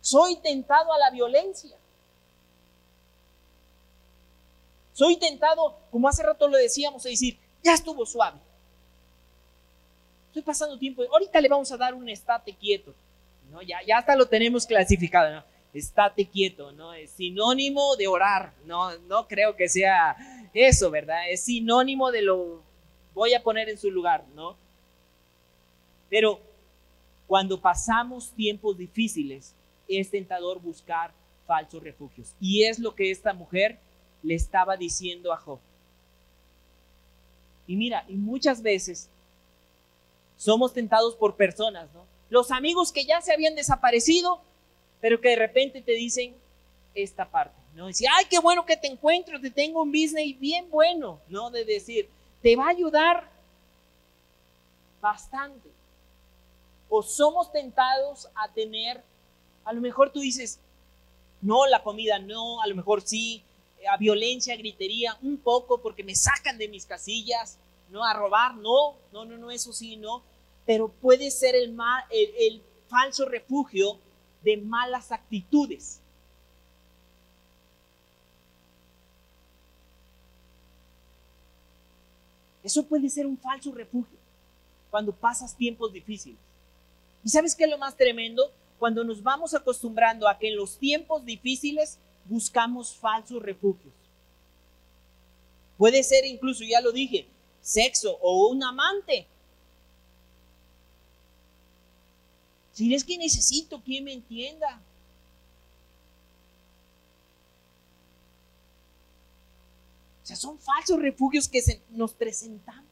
[0.00, 1.76] Soy tentado a la violencia.
[4.92, 8.38] Soy tentado, como hace rato lo decíamos, a decir, ya estuvo suave.
[10.28, 11.02] Estoy pasando tiempo.
[11.10, 12.94] Ahorita le vamos a dar un estate quieto.
[13.50, 13.62] ¿no?
[13.62, 15.30] Ya, ya hasta lo tenemos clasificado.
[15.30, 15.44] ¿no?
[15.74, 16.92] Estate quieto, ¿no?
[16.92, 20.16] Es sinónimo de orar, no, no creo que sea
[20.52, 21.30] eso, ¿verdad?
[21.30, 22.62] Es sinónimo de lo
[23.14, 24.56] voy a poner en su lugar, ¿no?
[26.10, 26.40] Pero
[27.26, 29.54] cuando pasamos tiempos difíciles,
[29.88, 31.12] es tentador buscar
[31.46, 32.34] falsos refugios.
[32.40, 33.78] Y es lo que esta mujer
[34.22, 35.58] le estaba diciendo a Job.
[37.66, 39.08] Y mira, y muchas veces
[40.36, 42.04] somos tentados por personas, ¿no?
[42.28, 44.40] Los amigos que ya se habían desaparecido,
[45.02, 46.32] pero que de repente te dicen
[46.94, 47.88] esta parte, ¿no?
[47.88, 51.50] Decir, ay, qué bueno que te encuentro, te tengo un business bien bueno, ¿no?
[51.50, 52.08] De decir,
[52.40, 53.28] te va a ayudar
[55.00, 55.68] bastante.
[56.88, 59.02] O somos tentados a tener,
[59.64, 60.60] a lo mejor tú dices,
[61.40, 63.42] no, la comida no, a lo mejor sí,
[63.90, 67.58] a violencia, gritería, un poco porque me sacan de mis casillas,
[67.90, 70.22] no, a robar, no, no, no, no, eso sí, no,
[70.64, 73.98] pero puede ser el, mal, el falso refugio
[74.42, 76.00] de malas actitudes.
[82.62, 84.18] Eso puede ser un falso refugio
[84.90, 86.38] cuando pasas tiempos difíciles.
[87.24, 88.50] ¿Y sabes qué es lo más tremendo?
[88.78, 93.92] Cuando nos vamos acostumbrando a que en los tiempos difíciles buscamos falsos refugios.
[95.76, 97.26] Puede ser incluso, ya lo dije,
[97.60, 99.26] sexo o un amante.
[102.72, 104.80] Si es que necesito quien me entienda.
[110.22, 112.90] O sea, son falsos refugios que nos presentamos.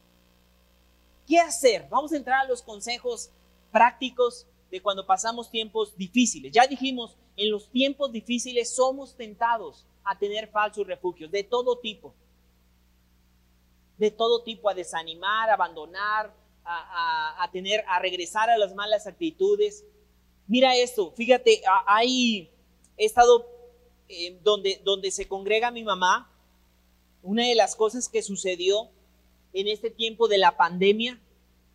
[1.27, 1.87] ¿Qué hacer?
[1.89, 3.29] Vamos a entrar a los consejos
[3.71, 6.51] prácticos de cuando pasamos tiempos difíciles.
[6.51, 12.13] Ya dijimos, en los tiempos difíciles somos tentados a tener falsos refugios de todo tipo.
[13.97, 19.85] De todo tipo, a desanimar, a abandonar, a, tener, a regresar a las malas actitudes.
[20.47, 22.51] Mira esto, fíjate, ahí
[22.97, 23.45] he estado
[24.07, 26.29] eh, donde, donde se congrega mi mamá,
[27.21, 28.89] una de las cosas que sucedió
[29.53, 31.21] en este tiempo de la pandemia,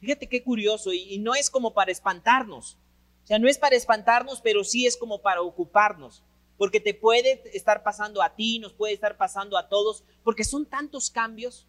[0.01, 2.79] fíjate qué curioso, y, no es como para espantarnos,
[3.25, 6.23] o sea, no es para espantarnos, pero sí es como para ocuparnos,
[6.59, 10.67] porque te puede estar pasando a ti, nos puede estar pasando a todos, porque son
[10.67, 11.67] tantos cambios,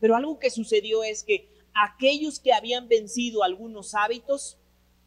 [0.00, 4.58] pero algo que sucedió es que aquellos que habían vencido algunos hábitos,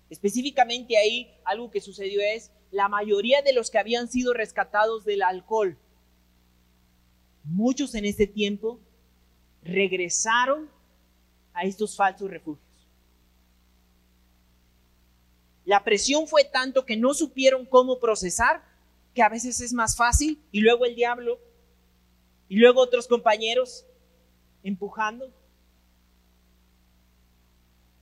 [0.10, 5.23] específicamente ahí algo que sucedió es la mayoría de los que habían sido rescatados del
[5.23, 5.77] alcohol,
[7.43, 8.80] muchos en este tiempo
[9.63, 10.69] regresaron
[11.53, 12.67] a estos falsos refugios.
[15.65, 18.63] La presión fue tanto que no supieron cómo procesar,
[19.13, 21.39] que a veces es más fácil, y luego el diablo,
[22.47, 23.86] y luego otros compañeros
[24.63, 25.34] empujando.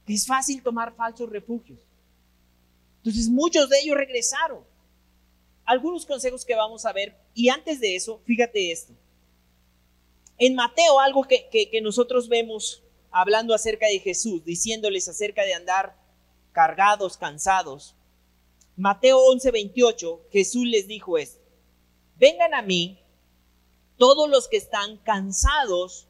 [0.08, 1.80] Es fácil tomar falsos refugios.
[2.98, 4.64] Entonces muchos de ellos regresaron.
[5.66, 8.94] Algunos consejos que vamos a ver, y antes de eso, fíjate esto.
[10.38, 15.96] En Mateo, algo que, nosotros vemos hablando acerca de Jesús, diciéndoles acerca de andar
[16.52, 17.96] cargados, cansados.
[18.76, 21.42] Mateo 11:28, Jesús les dijo esto,
[22.18, 23.00] vengan a mí
[23.98, 26.08] todos los que están cansados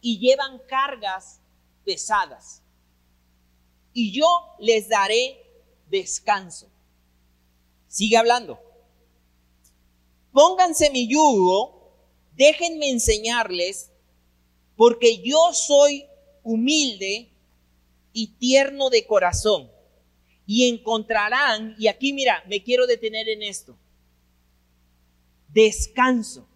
[0.00, 1.40] y llevan cargas
[1.84, 2.62] pesadas,
[3.94, 4.26] y yo
[4.58, 5.38] les daré
[5.88, 6.68] descanso.
[7.88, 8.60] Sigue hablando.
[10.32, 11.74] Pónganse mi yugo
[12.36, 13.90] déjenme enseñarles,
[14.76, 16.06] porque yo soy
[16.42, 17.30] humilde
[18.12, 19.70] y tierno de corazón.
[20.46, 23.78] Y encontrarán, y aquí mira, me quiero detener en esto,
[25.48, 26.46] descanso.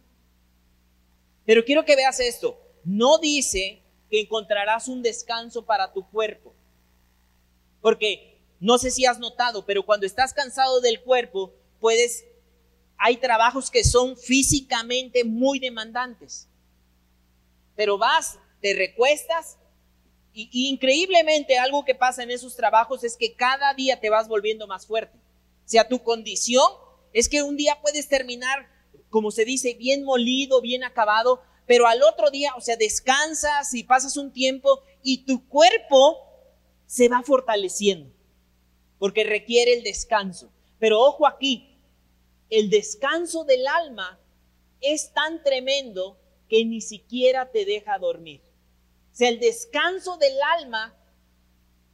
[1.46, 6.54] Pero quiero que veas esto, no dice que encontrarás un descanso para tu cuerpo.
[7.80, 12.24] Porque no sé si has notado, pero cuando estás cansado del cuerpo, puedes
[12.98, 16.48] hay trabajos que son físicamente muy demandantes.
[17.76, 19.56] Pero vas, te recuestas
[20.32, 24.66] y, increíblemente algo que pasa en esos trabajos es que cada día te vas volviendo
[24.66, 25.16] más fuerte.
[25.16, 26.66] O sea, tu condición
[27.12, 28.68] es que un día puedes terminar,
[29.10, 33.84] como se dice, bien molido, bien acabado, pero al otro día, o sea, descansas y
[33.84, 36.16] pasas un tiempo y tu cuerpo
[36.88, 38.10] se va fortaleciendo
[38.98, 40.50] porque requiere el descanso.
[40.80, 41.78] Pero ojo aquí,
[42.50, 44.18] el descanso del alma
[44.80, 48.40] es tan tremendo que ni siquiera te deja dormir.
[49.12, 50.96] O sea, el descanso del alma,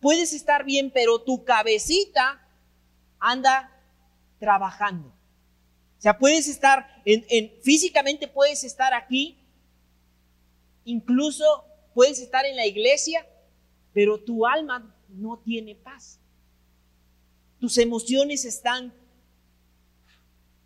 [0.00, 2.46] puedes estar bien, pero tu cabecita
[3.18, 3.70] anda
[4.38, 5.08] trabajando.
[5.08, 9.38] O sea, puedes estar, en, físicamente puedes estar aquí,
[10.84, 11.64] incluso
[11.94, 13.26] puedes estar en la iglesia,
[13.94, 16.20] pero tu alma no tiene paz.
[17.58, 18.92] Tus emociones están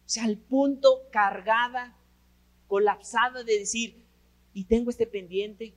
[0.09, 1.95] o sea, al punto cargada,
[2.67, 4.03] colapsada de decir,
[4.55, 5.75] y tengo este pendiente.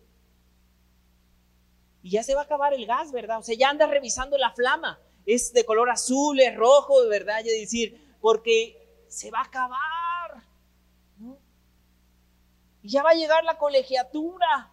[2.01, 3.39] Y ya se va a acabar el gas, ¿verdad?
[3.39, 4.97] O sea, ya anda revisando la flama.
[5.25, 7.43] Es de color azul, es rojo, ¿verdad?
[7.43, 10.43] Y decir, porque se va a acabar.
[11.17, 11.37] ¿no?
[12.81, 14.71] Y ya va a llegar la colegiatura.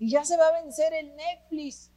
[0.00, 1.90] Y ya se va a vencer el Netflix.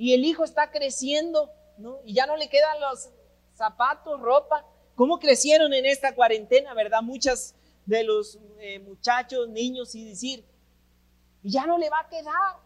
[0.00, 2.00] y el hijo está creciendo, ¿no?
[2.06, 3.10] Y ya no le quedan los
[3.52, 4.66] zapatos, ropa.
[4.94, 7.02] cómo crecieron en esta cuarentena, ¿verdad?
[7.02, 10.42] Muchas de los eh, muchachos, niños y decir,
[11.42, 12.56] ya no le va a quedar.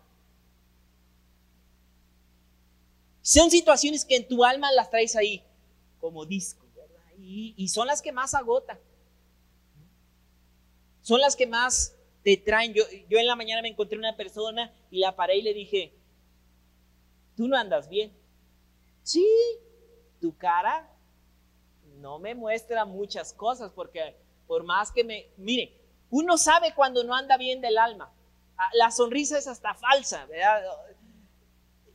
[3.20, 5.43] Son situaciones que en tu alma las traes ahí
[6.01, 6.64] como disco.
[7.27, 8.79] Y, y son las que más agotan.
[11.01, 12.75] Son las que más te traen.
[12.75, 15.95] Yo, yo en la mañana me encontré una persona y la paré y le dije,
[17.37, 18.12] tú no andas bien.
[19.03, 19.27] Sí,
[20.20, 20.91] tu cara
[21.99, 24.16] no me muestra muchas cosas porque
[24.47, 28.12] por más que me, mire, uno sabe cuando no anda bien del alma.
[28.57, 30.62] Ah, la sonrisa es hasta falsa, ¿verdad?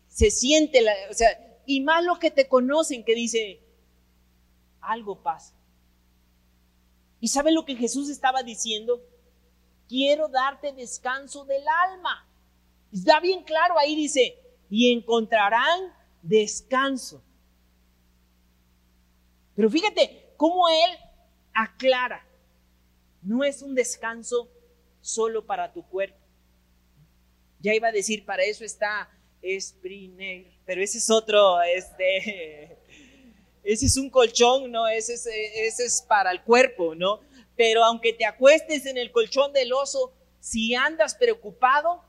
[0.08, 1.30] Se siente, la, o sea,
[1.66, 3.62] y más lo que te conocen que dice,
[4.92, 5.56] algo pasa.
[7.20, 9.02] ¿Y saben lo que Jesús estaba diciendo?
[9.88, 12.28] Quiero darte descanso del alma.
[12.92, 14.38] Está bien claro ahí dice,
[14.70, 17.24] y encontrarán descanso.
[19.56, 20.98] Pero fíjate cómo Él
[21.54, 22.26] aclara,
[23.22, 24.50] no es un descanso
[25.02, 26.18] solo para tu cuerpo.
[27.60, 29.10] Ya iba a decir, para eso está
[29.60, 32.79] Spriner, pero ese es otro, este,
[33.74, 34.88] ese es un colchón, ¿no?
[34.88, 37.22] Ese es, ese es para el cuerpo, ¿no?
[37.56, 42.04] Pero aunque te acuestes en el colchón del oso, si andas preocupado,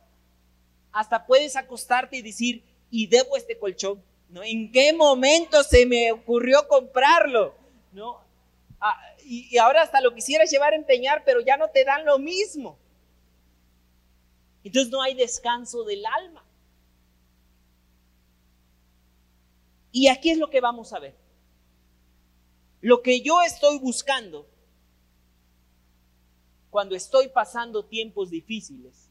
[0.91, 4.43] hasta puedes acostarte y decir, y debo este colchón, ¿no?
[4.43, 7.55] ¿En qué momento se me ocurrió comprarlo?
[7.93, 8.25] ¿No?
[8.81, 12.19] Ah, y, ahora hasta lo quisieras llevar a empeñar, pero ya no te dan lo
[12.19, 12.79] mismo.
[14.65, 16.43] Entonces no hay descanso del alma.
[19.93, 21.20] Y aquí es lo que vamos a ver.
[22.81, 24.49] Lo que yo estoy buscando
[26.71, 29.11] cuando estoy pasando tiempos difíciles,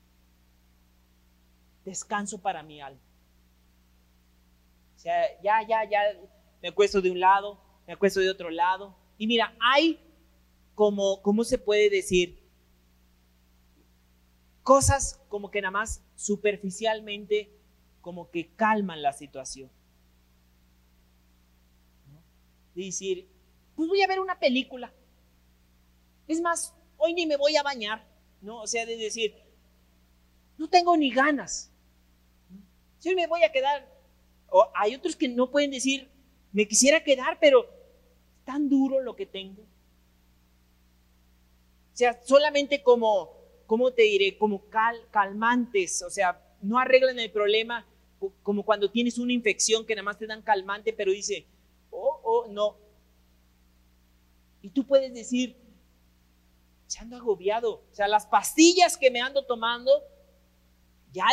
[1.84, 3.02] descanso para mi alma.
[4.96, 6.00] O sea, ya, ya, ya
[6.62, 10.00] me acuesto de un lado, me acuesto de otro lado, y mira, hay
[10.74, 12.40] como, ¿cómo se puede decir?
[14.64, 17.52] Cosas como que nada más superficialmente
[18.02, 19.70] como que calman la situación.
[22.76, 23.28] De decir,
[23.80, 24.92] pues voy a ver una película.
[26.28, 28.06] Es más, hoy ni me voy a bañar,
[28.42, 28.62] ¿no?
[28.62, 29.34] O sea, de decir,
[30.58, 31.72] no tengo ni ganas.
[32.98, 33.88] Si hoy me voy a quedar,
[34.50, 36.10] o hay otros que no pueden decir,
[36.52, 37.70] me quisiera quedar, pero
[38.44, 39.62] tan duro lo que tengo.
[39.62, 43.34] O sea, solamente como,
[43.66, 44.38] ¿cómo te diré?
[44.38, 44.66] Como
[45.10, 47.88] calmantes, o sea, no arreglan el problema
[48.44, 51.46] como cuando tienes una infección que nada más te dan calmante, pero dice,
[51.92, 52.89] oh, oh, no.
[54.62, 55.58] Y tú puedes decir,
[56.88, 59.92] se ando agobiado, o sea, las pastillas que me ando tomando,
[61.12, 61.26] ya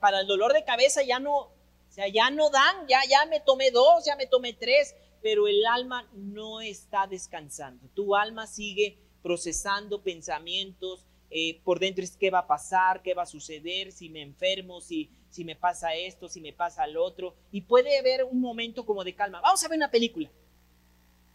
[0.00, 1.54] para el dolor de cabeza ya no, o
[1.88, 5.64] sea, ya no dan, ya, ya me tomé dos, ya me tomé tres, pero el
[5.66, 7.88] alma no está descansando.
[7.94, 13.22] Tu alma sigue procesando pensamientos, eh, por dentro es qué va a pasar, qué va
[13.22, 17.34] a suceder, si me enfermo, si, si me pasa esto, si me pasa lo otro.
[17.50, 19.40] Y puede haber un momento como de calma.
[19.40, 20.30] Vamos a ver una película.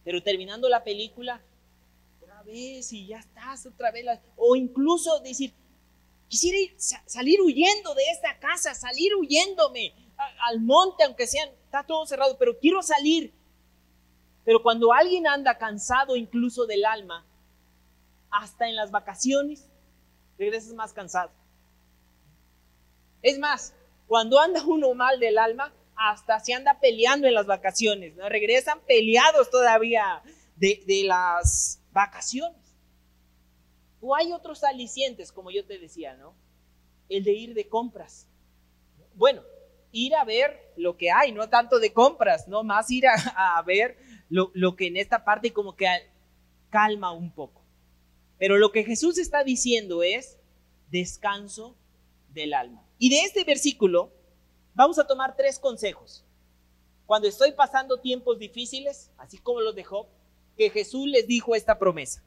[0.08, 1.38] Pero terminando la película,
[2.16, 4.06] otra vez y ya estás, otra vez.
[4.36, 5.52] o incluso decir,
[6.28, 6.56] quisiera
[7.04, 9.92] salir huyendo de esta casa, salir huyéndome
[10.48, 13.34] al monte, aunque sean, está todo cerrado, pero quiero salir.
[14.46, 17.26] Pero cuando alguien anda cansado incluso del alma,
[18.30, 19.68] hasta en las vacaciones,
[20.38, 21.32] regresas más cansado.
[23.20, 23.74] Es más,
[24.06, 28.28] cuando anda uno mal del alma, hasta se anda peleando en las vacaciones, ¿no?
[28.28, 30.22] Regresan peleados todavía
[30.56, 32.76] de, de las vacaciones.
[34.00, 36.34] O hay otros alicientes, como yo te decía, ¿no?
[37.08, 38.28] El de ir de compras.
[39.14, 39.42] Bueno,
[39.92, 43.62] ir a ver lo que hay, no tanto de compras, no más ir a, a
[43.62, 45.86] ver lo, que en esta parte como que
[46.70, 47.62] calma un poco.
[48.38, 50.38] Pero lo que Jesús está diciendo es
[50.90, 51.76] descanso
[52.28, 52.86] del alma.
[52.98, 54.12] Y de este versículo
[54.78, 56.24] vamos a tomar tres consejos.
[57.04, 60.06] Cuando estoy pasando tiempos difíciles, así como los de Job,
[60.56, 62.22] que Jesús les dijo esta promesa.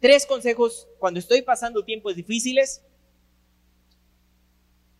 [0.00, 2.82] Tres consejos cuando estoy pasando tiempos difíciles.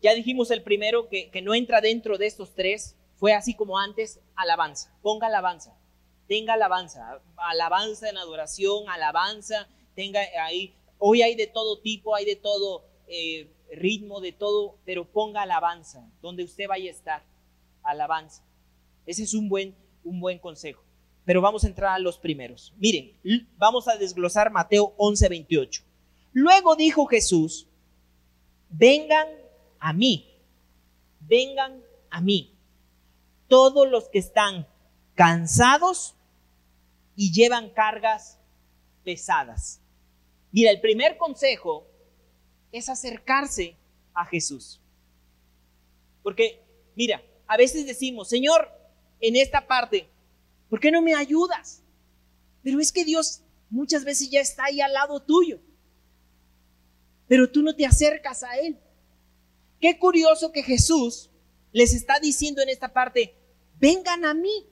[0.01, 3.79] Ya dijimos el primero que, que no entra dentro de estos tres, fue así como
[3.79, 4.93] antes, alabanza.
[5.01, 5.75] Ponga alabanza
[6.31, 12.37] tenga alabanza, alabanza en adoración, alabanza, tenga ahí, hoy hay de todo tipo, hay de
[12.37, 17.23] todo eh, ritmo, de todo, pero ponga alabanza, donde usted vaya a estar,
[17.83, 18.43] alabanza.
[19.05, 20.83] Ese es un buen, un buen consejo.
[21.25, 22.73] Pero vamos a entrar a los primeros.
[22.77, 23.17] Miren,
[23.57, 25.83] vamos a desglosar Mateo 11, 28.
[26.33, 27.67] Luego dijo Jesús,
[28.69, 29.27] vengan
[29.79, 30.29] a mí,
[31.19, 32.55] vengan a mí,
[33.47, 34.67] todos los que están
[35.15, 36.15] cansados
[37.15, 38.39] y llevan cargas
[39.03, 39.81] pesadas.
[40.51, 41.87] Mira, el primer consejo
[42.71, 43.77] es acercarse
[44.13, 44.81] a Jesús.
[46.23, 46.63] Porque,
[46.95, 48.69] mira, a veces decimos, Señor,
[49.19, 50.09] en esta parte,
[50.69, 51.83] ¿por qué no me ayudas?
[52.63, 55.59] Pero es que Dios muchas veces ya está ahí al lado tuyo.
[57.27, 58.77] Pero tú no te acercas a Él.
[59.79, 61.29] Qué curioso que Jesús
[61.71, 63.35] les está diciendo en esta parte,
[63.79, 64.67] vengan a mí.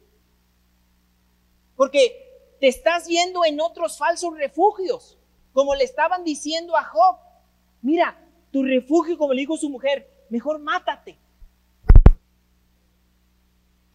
[1.76, 5.18] Porque te estás yendo en otros falsos refugios,
[5.54, 7.18] como le estaban diciendo a Job.
[7.82, 8.20] Mira,
[8.52, 11.18] tu refugio, como le dijo su mujer, mejor mátate.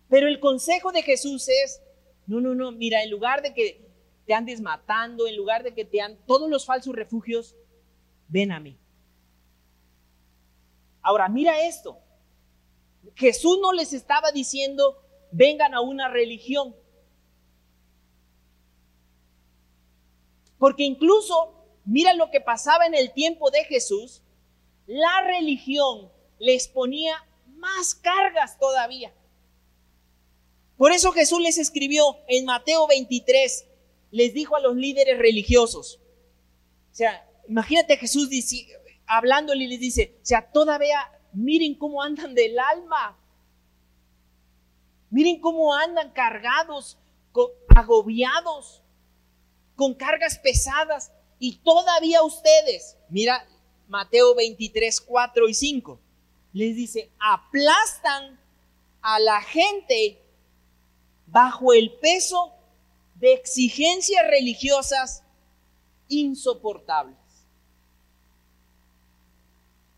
[0.09, 1.83] Pero el consejo de Jesús es,
[2.27, 3.85] no, no, no, mira, en lugar de que
[4.27, 7.57] te andes matando, en lugar de que te han todos los falsos refugios,
[8.29, 8.79] ven a mí.
[11.03, 11.99] Ahora, mira esto.
[13.15, 16.75] Jesús no les estaba diciendo, vengan a una religión.
[20.59, 21.54] Porque incluso,
[21.85, 24.23] mira lo que pasaba en el tiempo de Jesús,
[24.87, 27.17] la religión les ponía
[27.57, 29.13] más cargas todavía.
[30.77, 33.67] Por eso Jesús les escribió en Mateo 23,
[34.11, 36.01] les dijo a los líderes religiosos,
[36.93, 38.67] o sea, imagínate Jesús dice,
[39.07, 40.99] hablándole y les dice, o sea, todavía
[41.33, 43.19] miren cómo andan del alma,
[45.11, 46.99] miren cómo andan cargados,
[47.75, 48.83] agobiados,
[49.77, 51.13] con cargas pesadas,
[51.45, 53.47] y todavía ustedes, mira
[53.87, 56.01] Mateo 23, 4 y 5,
[56.55, 58.41] les dice, aplastan
[59.03, 60.23] a la gente
[61.27, 62.55] bajo el peso
[63.17, 65.23] de exigencias religiosas
[66.09, 67.19] insoportables.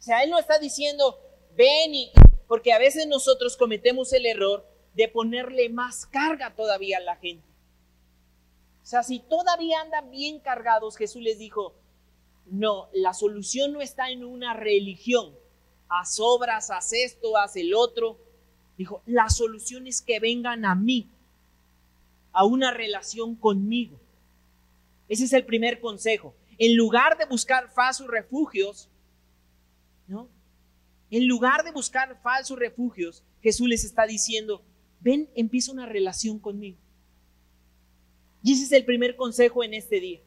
[0.01, 1.17] O sea, él no está diciendo,
[1.57, 2.11] ven y...
[2.49, 7.46] Porque a veces nosotros cometemos el error de ponerle más carga todavía a la gente.
[8.87, 11.75] O sea, si todavía andan bien cargados, Jesús les dijo,
[12.45, 15.35] no, la solución no está en una religión.
[15.89, 18.17] Haz obras, haz esto, haz el otro.
[18.79, 21.11] Dijo, la solución es que vengan a mí
[22.31, 23.99] a una relación conmigo.
[25.09, 26.37] Ese es el primer consejo.
[26.57, 28.89] En lugar de buscar falsos refugios,
[30.07, 30.29] ¿no?
[31.11, 34.63] En lugar de buscar falsos refugios, Jesús les está diciendo,
[35.01, 36.79] ven, empieza una relación conmigo.
[38.47, 40.21] Y ese es el primer consejo en este día.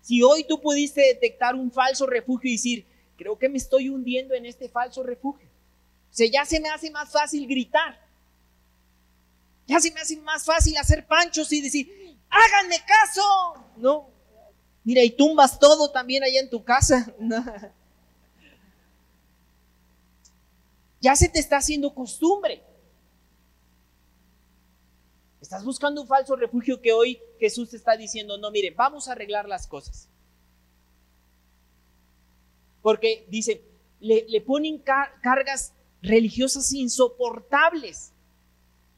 [0.00, 2.86] Si hoy tú pudiste detectar un falso refugio y decir,
[3.18, 6.90] creo que me estoy hundiendo en este falso refugio, o sea, ya se me hace
[6.90, 8.00] más fácil gritar,
[9.66, 13.66] ya se me hace más fácil hacer panchos y decir, háganme caso.
[13.76, 14.08] No,
[14.84, 17.14] mira, y tumbas todo también allá en tu casa.
[21.02, 22.62] Ya se te está haciendo costumbre.
[25.54, 29.12] Estás buscando un falso refugio que hoy Jesús te está diciendo, no, mire, vamos a
[29.12, 30.08] arreglar las cosas.
[32.82, 33.62] Porque dice,
[34.00, 38.12] le, ponen cargas religiosas insoportables.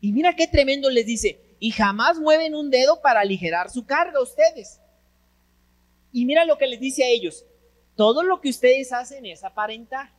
[0.01, 4.23] Y mira qué tremendo les dice, y jamás mueven un dedo para aligerar su carga
[4.23, 4.81] ustedes.
[6.11, 7.45] Y mira lo que les dice a ellos,
[7.97, 10.11] todo lo que ustedes hacen es aparentar.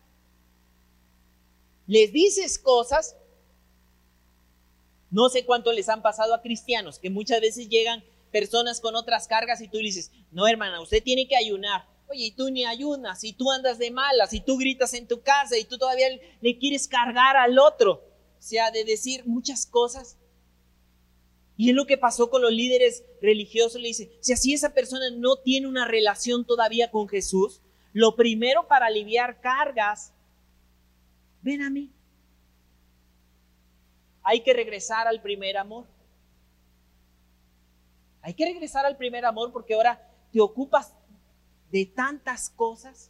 [1.87, 3.17] Les dices cosas,
[5.09, 9.27] no sé cuánto les han pasado a cristianos, que muchas veces llegan personas con otras
[9.27, 11.85] cargas y tú dices, no hermana, usted tiene que ayunar.
[12.09, 15.21] Oye, y tú ni ayunas, y tú andas de malas, y tú gritas en tu
[15.21, 16.07] casa, y tú todavía
[16.39, 18.07] le quieres cargar al otro
[18.47, 20.17] sea, de decir muchas cosas.
[21.57, 23.81] Y es lo que pasó con los líderes religiosos.
[23.81, 27.61] Le dice, si así esa persona no tiene una relación todavía con Jesús,
[27.93, 30.13] lo primero para aliviar cargas,
[31.41, 31.91] ven a mí.
[34.29, 35.85] Hay que regresar al primer amor.
[38.21, 40.93] Hay que regresar al primer amor porque ahora te ocupas
[41.71, 43.09] de tantas cosas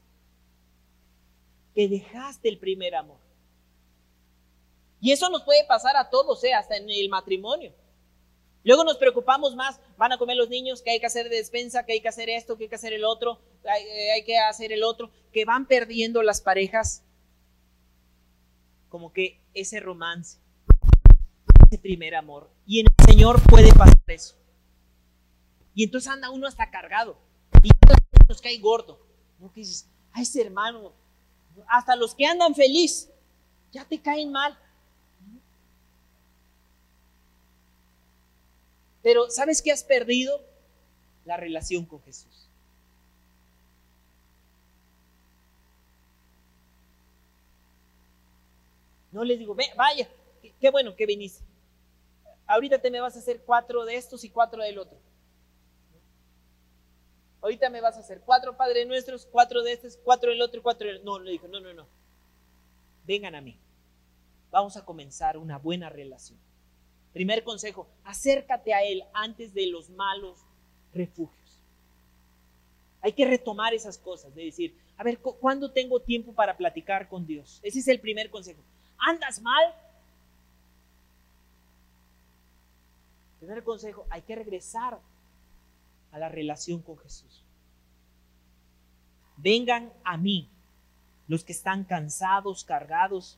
[1.74, 3.18] que dejaste el primer amor.
[5.02, 6.54] Y eso nos puede pasar a todos, ¿eh?
[6.54, 7.74] hasta en el matrimonio.
[8.64, 11.84] Luego nos preocupamos más, van a comer los niños, que hay que hacer de despensa,
[11.84, 14.72] que hay que hacer esto, que hay que hacer el otro, eh, hay que hacer
[14.72, 17.04] el otro, que van perdiendo las parejas
[18.90, 20.38] como que ese romance,
[21.70, 22.50] ese primer amor.
[22.66, 24.36] Y en el Señor puede pasar eso.
[25.76, 27.18] Y entonces anda uno hasta cargado.
[27.62, 27.70] Y
[28.28, 29.00] nos cae gordo.
[29.40, 29.52] ¿No?
[29.54, 30.94] Que dices, a ese hermano,
[31.68, 33.10] hasta los que andan feliz,
[33.72, 34.58] ya te caen mal.
[39.04, 40.42] Pero ¿sabes qué has perdido?
[41.26, 42.50] La relación con Jesús.
[49.12, 50.08] No les digo, vaya,
[50.60, 51.47] qué bueno que viniste.
[52.48, 54.98] Ahorita te me vas a hacer cuatro de estos y cuatro del otro.
[57.42, 60.64] Ahorita me vas a hacer cuatro Padres Nuestros, cuatro de estos, cuatro del otro y
[60.64, 61.88] cuatro del No, le dijo, no, no, no.
[63.06, 63.60] Vengan a mí.
[64.50, 66.40] Vamos a comenzar una buena relación.
[67.14, 70.40] Primer consejo, acércate a Él antes de los malos
[70.94, 71.64] refugios.
[73.02, 77.26] Hay que retomar esas cosas, de decir, a ver, ¿cuándo tengo tiempo para platicar con
[77.26, 77.60] Dios?
[77.64, 78.62] Ese es el primer consejo.
[78.98, 79.64] ¿Andas mal?
[83.40, 85.00] Primer consejo, hay que regresar
[86.12, 87.44] a la relación con Jesús.
[89.38, 90.50] Vengan a mí
[91.28, 93.38] los que están cansados, cargados.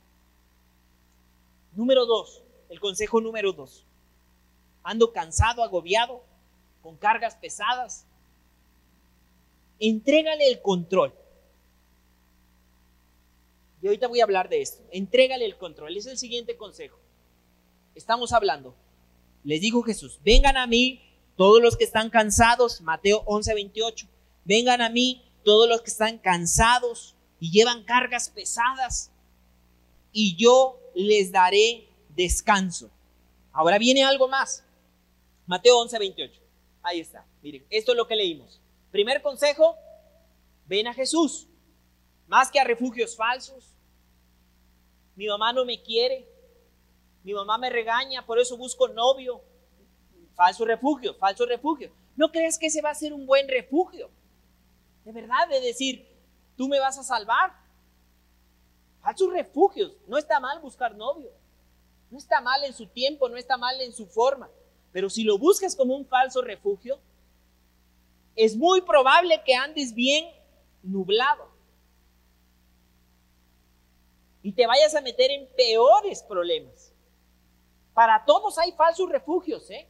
[1.73, 3.85] Número dos, el consejo número dos.
[4.83, 6.23] Ando cansado, agobiado,
[6.81, 8.05] con cargas pesadas.
[9.79, 11.13] Entrégale el control.
[13.81, 14.83] Y ahorita voy a hablar de esto.
[14.91, 15.95] Entrégale el control.
[15.95, 16.97] Es el siguiente consejo.
[17.95, 18.75] Estamos hablando.
[19.43, 21.01] Les dijo Jesús, vengan a mí
[21.35, 24.07] todos los que están cansados, Mateo 11, 28,
[24.43, 29.11] vengan a mí todos los que están cansados y llevan cargas pesadas,
[30.11, 32.91] y yo les daré descanso.
[33.51, 34.63] Ahora viene algo más.
[35.45, 36.41] Mateo 11, 28.
[36.81, 37.25] Ahí está.
[37.41, 38.61] Miren, esto es lo que leímos.
[38.91, 39.75] Primer consejo,
[40.65, 41.47] ven a Jesús.
[42.27, 43.75] Más que a refugios falsos.
[45.15, 46.28] Mi mamá no me quiere.
[47.23, 49.41] Mi mamá me regaña, por eso busco novio.
[50.35, 51.91] Falso refugio, falso refugio.
[52.15, 54.09] ¿No crees que ese va a ser un buen refugio?
[55.03, 56.07] De verdad, de decir,
[56.55, 57.53] tú me vas a salvar.
[59.01, 59.93] Falsos refugios.
[60.07, 61.31] No está mal buscar novio.
[62.09, 64.49] No está mal en su tiempo, no está mal en su forma.
[64.91, 66.99] Pero si lo buscas como un falso refugio,
[68.35, 70.25] es muy probable que andes bien
[70.81, 71.49] nublado.
[74.41, 76.88] Y te vayas a meter en peores problemas.
[77.99, 79.85] Para todos hay falsos refugios, ¿eh?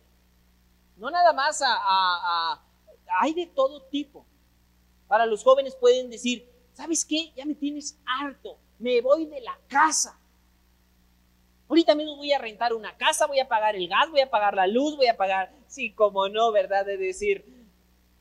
[0.97, 2.59] No nada más a,
[3.21, 4.25] hay de todo tipo.
[5.07, 7.31] Para los jóvenes pueden decir, ¿sabes qué?
[7.35, 10.19] Ya me tienes harto, me voy de la casa.
[11.67, 14.55] Ahorita mismo voy a rentar una casa, voy a pagar el gas, voy a pagar
[14.55, 16.87] la luz, voy a pagar, sí, como no, ¿verdad?
[16.87, 17.45] De decir,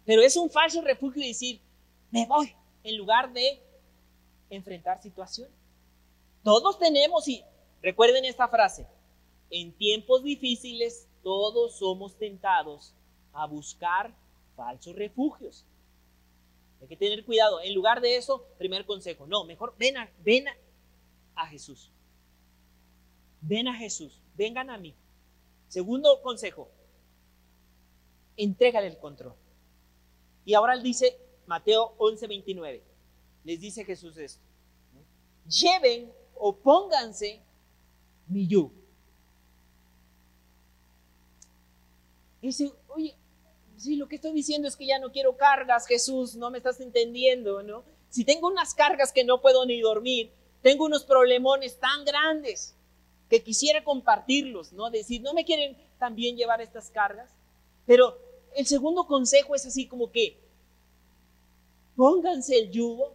[0.04, 1.62] pero es un falso refugio decir,
[2.10, 3.62] me voy, en lugar de
[4.50, 5.56] enfrentar situaciones.
[6.42, 7.42] Todos tenemos, y
[7.80, 8.86] recuerden esta frase,
[9.50, 12.94] en tiempos difíciles todos somos tentados
[13.32, 14.14] a buscar
[14.56, 15.64] falsos refugios.
[16.80, 17.60] Hay que tener cuidado.
[17.60, 21.90] En lugar de eso, primer consejo, no, mejor ven a, Jesús.
[23.40, 24.94] Ven a Jesús, vengan a mí.
[25.68, 26.68] Segundo consejo,
[28.36, 29.34] entrégale el control.
[30.44, 32.82] Y ahora él dice, Mateo 11, 29,
[33.44, 34.42] les dice Jesús esto.
[35.46, 37.40] Lleven o pónganse
[38.26, 38.77] mi yugo.
[42.40, 43.14] Y dice, oye,
[43.76, 46.80] si lo que estoy diciendo es que ya no quiero cargas, Jesús, no me estás
[46.80, 47.84] entendiendo, ¿no?
[48.10, 50.32] Si tengo unas cargas que no puedo ni dormir,
[50.62, 52.74] tengo unos problemones tan grandes
[53.28, 54.90] que quisiera compartirlos, ¿no?
[54.90, 57.30] Decir, no me quieren también llevar estas cargas.
[57.86, 58.18] Pero
[58.56, 60.38] el segundo consejo es así como que
[61.94, 63.14] pónganse el yugo,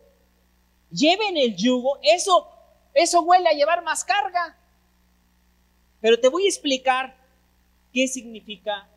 [0.92, 2.48] lleven el yugo, eso,
[2.94, 4.58] eso huele a llevar más carga.
[6.00, 7.18] Pero te voy a explicar
[7.92, 8.90] qué significa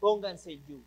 [0.00, 0.84] pónganse el yugo.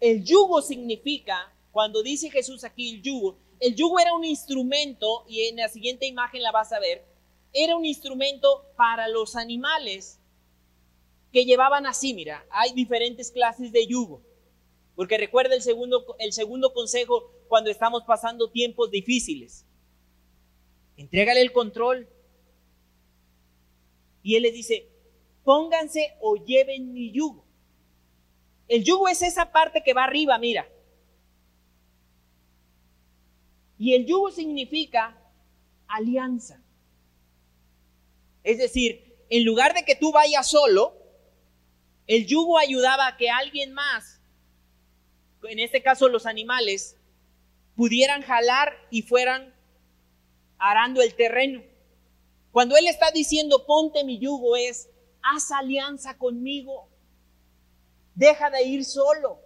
[0.00, 5.48] El yugo significa, cuando dice Jesús aquí el yugo, el yugo era un instrumento, y
[5.48, 7.04] en la siguiente imagen la vas a ver,
[7.52, 10.20] era un instrumento para los animales
[11.32, 14.22] que llevaban así, mira, hay diferentes clases de yugo.
[14.94, 19.64] Porque recuerda el segundo, el segundo consejo cuando estamos pasando tiempos difíciles.
[20.96, 22.08] Entrégale el control.
[24.22, 24.87] Y él le dice,
[25.48, 27.42] pónganse o lleven mi yugo.
[28.68, 30.68] El yugo es esa parte que va arriba, mira.
[33.78, 35.16] Y el yugo significa
[35.86, 36.62] alianza.
[38.44, 40.94] Es decir, en lugar de que tú vayas solo,
[42.06, 44.20] el yugo ayudaba a que alguien más,
[45.44, 46.98] en este caso los animales,
[47.74, 49.54] pudieran jalar y fueran
[50.58, 51.62] arando el terreno.
[52.52, 54.90] Cuando él está diciendo ponte mi yugo es
[55.28, 56.88] haz alianza conmigo.
[58.14, 59.40] Deja de ir solo.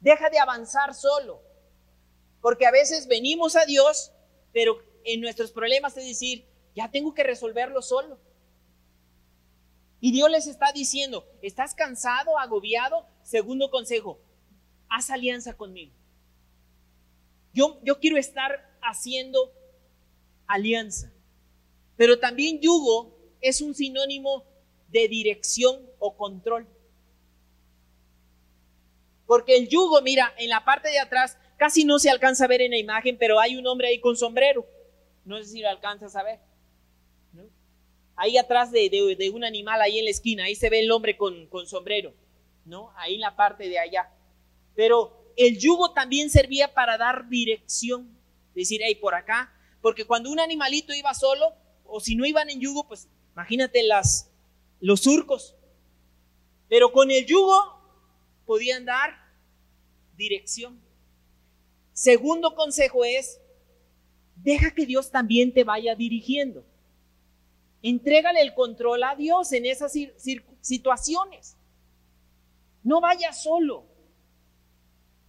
[0.00, 1.42] Deja de avanzar solo.
[2.40, 4.12] Porque a veces venimos a Dios,
[4.52, 8.18] pero en nuestros problemas es decir, ya tengo que resolverlo solo.
[10.00, 13.06] Y Dios les está diciendo, ¿estás cansado, agobiado?
[13.22, 14.20] Segundo consejo,
[14.88, 15.94] haz alianza conmigo.
[17.54, 19.52] Yo, yo quiero estar haciendo
[20.48, 21.12] alianza.
[21.96, 24.44] Pero también yugo es un sinónimo
[24.88, 26.66] de dirección o control.
[29.26, 32.62] Porque el yugo, mira, en la parte de atrás casi no se alcanza a ver
[32.62, 34.66] en la imagen, pero hay un hombre ahí con sombrero.
[35.24, 36.40] No sé si lo alcanzas a ver.
[38.14, 41.46] Ahí atrás de, un animal, ahí en la esquina, ahí se ve el hombre con,
[41.46, 42.14] con sombrero.
[42.64, 42.92] ¿No?
[42.96, 44.10] Ahí en la parte de allá.
[44.74, 48.16] Pero el yugo también servía para dar dirección.
[48.54, 49.52] Decir, hey, por acá.
[49.80, 54.30] Porque cuando un animalito iba solo, o si no iban en yugo, pues imagínate las,
[54.80, 55.54] los surcos.
[56.68, 57.60] Pero con el yugo
[58.46, 59.10] podían dar
[60.16, 60.80] dirección.
[61.92, 63.40] Segundo consejo es,
[64.36, 66.64] deja que Dios también te vaya dirigiendo.
[67.82, 69.92] Entrégale el control a Dios en esas
[70.60, 71.56] situaciones.
[72.82, 73.84] No vayas solo.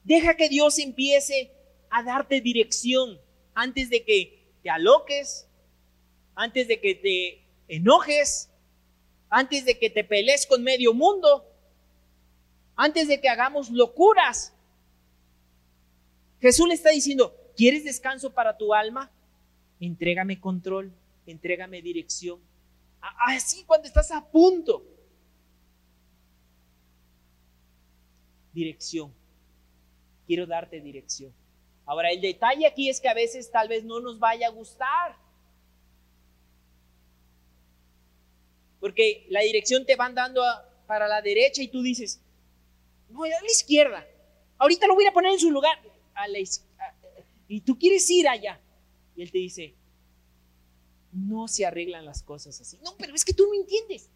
[0.03, 1.51] Deja que Dios empiece
[1.89, 3.19] a darte dirección
[3.53, 5.47] antes de que te aloques,
[6.35, 8.49] antes de que te enojes,
[9.29, 11.45] antes de que te pelees con medio mundo,
[12.75, 14.53] antes de que hagamos locuras.
[16.39, 19.11] Jesús le está diciendo, ¿quieres descanso para tu alma?
[19.79, 20.91] Entrégame control,
[21.25, 22.39] entrégame dirección.
[23.25, 24.83] Así cuando estás a punto.
[28.53, 29.13] Dirección.
[30.27, 31.33] Quiero darte dirección.
[31.85, 35.17] Ahora, el detalle aquí es que a veces tal vez no nos vaya a gustar.
[38.83, 40.43] Porque la dirección te van dando
[40.85, 42.19] para la derecha y tú dices,
[43.07, 44.05] no, a la izquierda.
[44.57, 45.79] Ahorita lo voy a poner en su lugar.
[47.47, 48.59] Y tú quieres ir allá.
[49.15, 49.73] Y él te dice,
[51.13, 52.77] no se arreglan las cosas así.
[52.83, 54.09] No, pero es que tú no entiendes.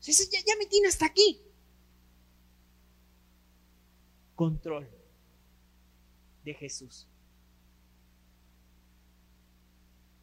[0.00, 0.12] Ya,
[0.46, 1.40] ya me tiene hasta aquí.
[4.36, 4.88] Control
[6.44, 7.08] de Jesús.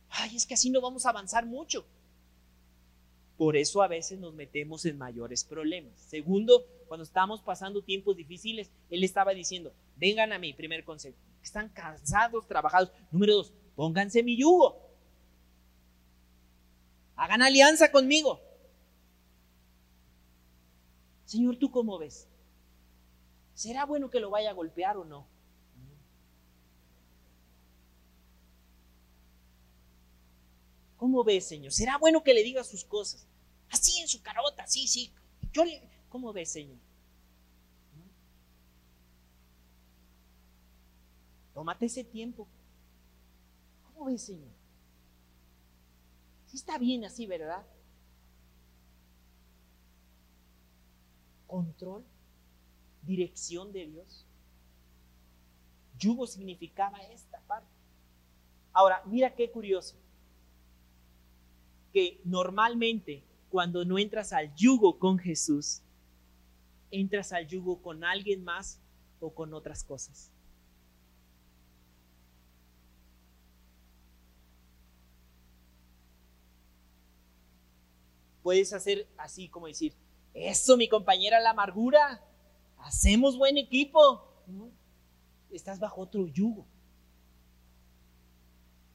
[0.07, 1.85] Ay, es que así no vamos a avanzar mucho.
[3.43, 5.99] Por eso a veces nos metemos en mayores problemas.
[5.99, 11.67] Segundo, cuando estamos pasando tiempos difíciles, Él estaba diciendo, vengan a mí, primer consejo, están
[11.67, 12.93] cansados, trabajados.
[13.11, 14.79] Número dos, pónganse mi yugo.
[17.17, 18.39] Hagan alianza conmigo.
[21.25, 22.29] Señor, ¿tú cómo ves?
[23.55, 25.27] ¿Será bueno que lo vaya a golpear o no?
[30.95, 31.73] ¿Cómo ves, Señor?
[31.73, 33.27] ¿Será bueno que le diga sus cosas?
[33.73, 35.11] Así en su carota, sí, sí.
[35.51, 35.63] Yo.
[36.07, 36.77] ¿Cómo ves, Señor?
[41.55, 42.47] Tómate ese tiempo.
[43.83, 44.51] ¿Cómo ves, Señor?
[46.45, 47.65] Sí está bien así, ¿verdad?
[51.47, 52.05] Control,
[53.01, 54.27] dirección de Dios.
[55.97, 57.73] Yugo significaba esta parte.
[58.71, 59.95] Ahora, mira qué curioso
[61.91, 63.23] que normalmente
[63.53, 65.83] cuando no entras al yugo con Jesús,
[66.89, 68.81] entras al yugo con alguien más
[69.19, 70.31] o con otras cosas.
[78.41, 79.93] Puedes hacer así como decir,
[80.33, 82.25] eso mi compañera la amargura,
[82.79, 84.33] hacemos buen equipo.
[85.51, 86.65] Estás bajo otro yugo.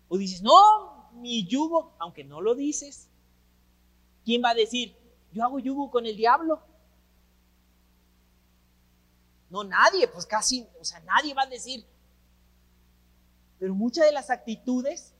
[0.08, 3.08] O dices, no, mi yugo, aunque no lo dices.
[4.28, 4.94] ¿Quién va a decir,
[5.32, 6.60] yo hago yugo con el diablo?
[9.48, 11.86] No, nadie, pues casi, o sea, nadie va a decir.
[13.58, 15.14] Pero muchas de las actitudes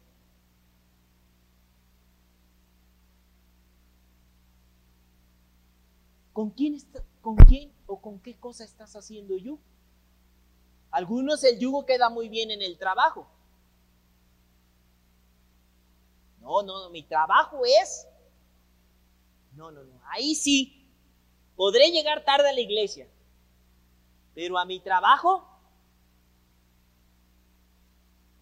[6.34, 6.76] ¿Con quién,
[7.22, 9.62] ¿Con quién o con qué cosa estás haciendo yugo?
[10.90, 13.26] Algunos el yugo queda muy bien en el trabajo.
[16.42, 18.06] No, no, mi trabajo es...
[19.58, 20.00] No, no, no.
[20.12, 20.88] Ahí sí,
[21.56, 23.08] podré llegar tarde a la iglesia,
[24.32, 25.44] pero a mi trabajo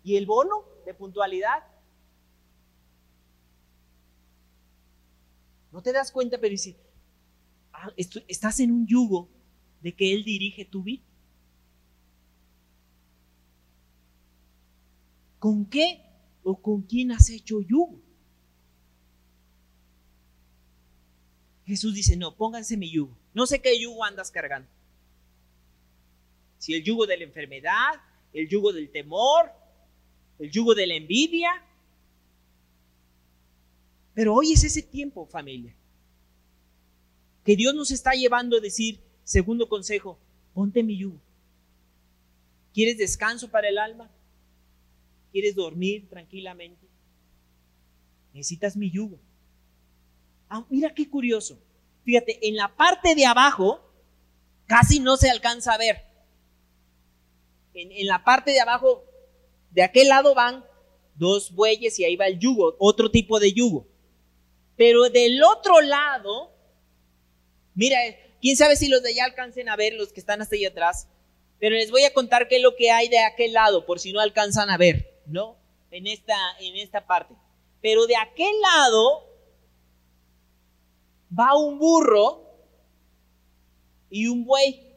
[0.04, 1.64] y el bono de puntualidad.
[5.72, 6.76] No te das cuenta, pero dice,
[7.72, 7.90] ah,
[8.28, 9.30] estás en un yugo
[9.80, 11.02] de que Él dirige tu vida.
[15.38, 16.02] ¿Con qué
[16.44, 18.05] o con quién has hecho yugo.
[21.66, 23.16] Jesús dice, no, pónganse mi yugo.
[23.34, 24.68] No sé qué yugo andas cargando.
[26.58, 27.94] Si el yugo de la enfermedad,
[28.32, 29.50] el yugo del temor,
[30.38, 31.50] el yugo de la envidia.
[34.14, 35.74] Pero hoy es ese tiempo, familia,
[37.44, 40.18] que Dios nos está llevando a decir, segundo consejo,
[40.54, 41.20] ponte mi yugo.
[42.72, 44.10] ¿Quieres descanso para el alma?
[45.32, 46.86] ¿Quieres dormir tranquilamente?
[48.32, 49.18] Necesitas mi yugo.
[50.48, 51.58] Ah, mira qué curioso.
[52.04, 53.80] Fíjate, en la parte de abajo
[54.66, 56.04] casi no se alcanza a ver.
[57.74, 59.04] En, la parte de abajo,
[59.70, 60.64] de aquel lado van
[61.14, 63.86] dos bueyes y ahí va el yugo, otro tipo de yugo.
[64.76, 66.52] Pero del otro lado,
[67.74, 67.98] mira,
[68.40, 71.08] quién sabe si los de allá alcancen a ver, los que están hasta allá atrás,
[71.58, 74.12] pero les voy a contar qué es lo que hay de aquel lado, por si
[74.12, 75.56] no alcanzan a ver, ¿no?
[75.90, 77.34] En esta, en esta parte.
[77.80, 79.26] Pero de aquel lado
[81.30, 82.42] va un burro
[84.10, 84.94] y un buey.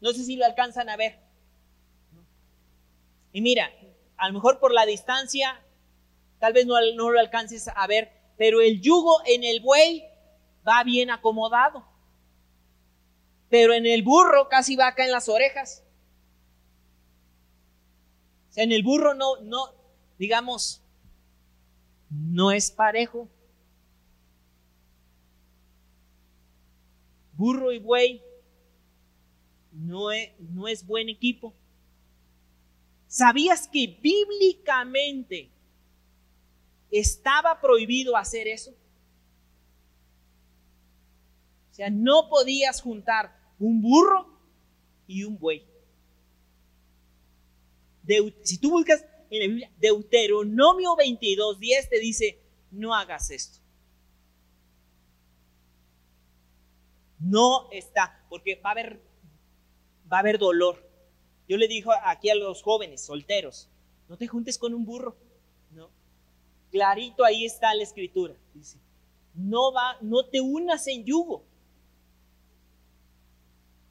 [0.00, 1.20] No sé si lo alcanzan a ver.
[3.32, 3.70] Y mira,
[4.16, 5.60] a lo mejor por la distancia,
[6.38, 10.04] tal vez no, no lo alcances a ver, pero el yugo en el buey
[10.66, 11.84] va bien acomodado.
[13.48, 15.84] Pero en el burro casi va acá en las orejas.
[18.56, 19.74] En el burro no, no,
[20.18, 20.82] digamos,
[22.10, 23.28] no es parejo.
[27.42, 28.22] Burro y buey
[29.72, 31.52] no es, no es buen equipo.
[33.08, 35.50] ¿Sabías que bíblicamente
[36.88, 38.70] estaba prohibido hacer eso?
[41.72, 44.38] O sea, no podías juntar un burro
[45.08, 45.66] y un buey.
[48.44, 52.38] si tú buscas en la Biblia, Deuteronomio 22, 10 te dice,
[52.70, 53.61] no hagas esto.
[57.22, 59.00] No está, porque va a haber,
[60.12, 60.90] va a haber dolor.
[61.48, 63.68] Yo le digo aquí a los jóvenes solteros,
[64.08, 65.16] no te juntes con un burro,
[65.70, 65.90] ¿no?
[66.70, 68.78] Clarito ahí está la escritura, dice,
[69.34, 71.44] no va, no te unas en yugo.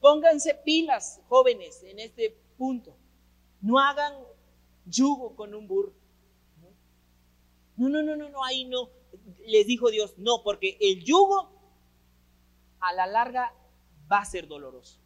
[0.01, 2.97] Pónganse pilas, jóvenes, en este punto.
[3.61, 4.13] No hagan
[4.85, 5.93] yugo con un burro.
[7.77, 8.89] No, no, no, no, no, ahí no.
[9.45, 11.60] Les dijo Dios, no, porque el yugo
[12.81, 13.53] a la larga
[14.11, 14.99] va a ser doloroso.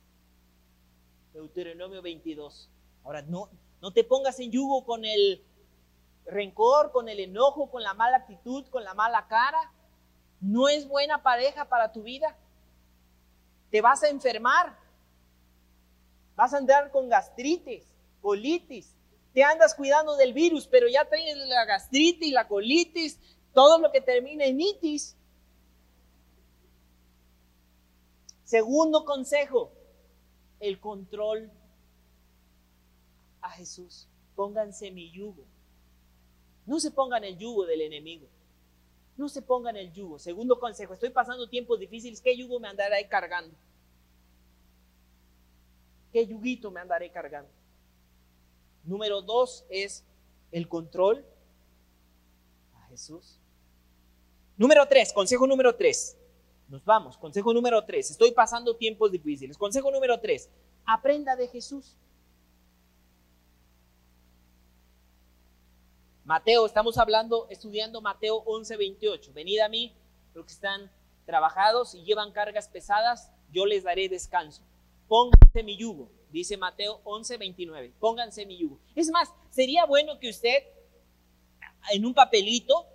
[1.33, 2.69] Deuteronomio 22.
[3.03, 3.49] Ahora, no,
[3.81, 5.43] no te pongas en yugo con el
[6.25, 9.71] rencor, con el enojo, con la mala actitud, con la mala cara.
[10.41, 12.37] No es buena pareja para tu vida.
[13.69, 14.77] Te vas a enfermar.
[16.35, 17.83] Vas a andar con gastritis,
[18.21, 18.95] colitis.
[19.33, 23.19] Te andas cuidando del virus, pero ya tienes la gastritis, la colitis,
[23.53, 25.17] todo lo que termina en itis.
[28.45, 29.71] Segundo consejo,
[30.59, 31.51] el control
[33.41, 34.07] a Jesús.
[34.35, 35.43] Pónganse mi yugo.
[36.67, 38.27] No se pongan el yugo del enemigo.
[39.17, 40.19] No se pongan el yugo.
[40.19, 42.21] Segundo consejo, estoy pasando tiempos difíciles.
[42.21, 43.55] ¿Qué yugo me andaré cargando?
[46.13, 47.49] ¿Qué yuguito me andaré cargando?
[48.83, 50.03] Número dos es
[50.51, 51.25] el control
[52.75, 53.39] a Jesús.
[54.55, 56.15] Número tres, consejo número tres.
[56.67, 57.17] Nos vamos.
[57.17, 58.11] Consejo número tres.
[58.11, 59.57] Estoy pasando tiempos difíciles.
[59.57, 60.49] Consejo número tres.
[60.85, 61.95] Aprenda de Jesús.
[66.23, 69.31] Mateo, estamos hablando, estudiando Mateo 11, 28.
[69.33, 69.95] Venid a mí,
[70.33, 70.91] los que están
[71.25, 74.63] trabajados y llevan cargas pesadas, yo les daré descanso.
[75.07, 77.93] Pónganse mi yugo, dice Mateo 11, 29.
[77.99, 78.79] Pónganse mi yugo.
[78.95, 80.63] Es más, sería bueno que usted,
[81.91, 82.87] en un papelito,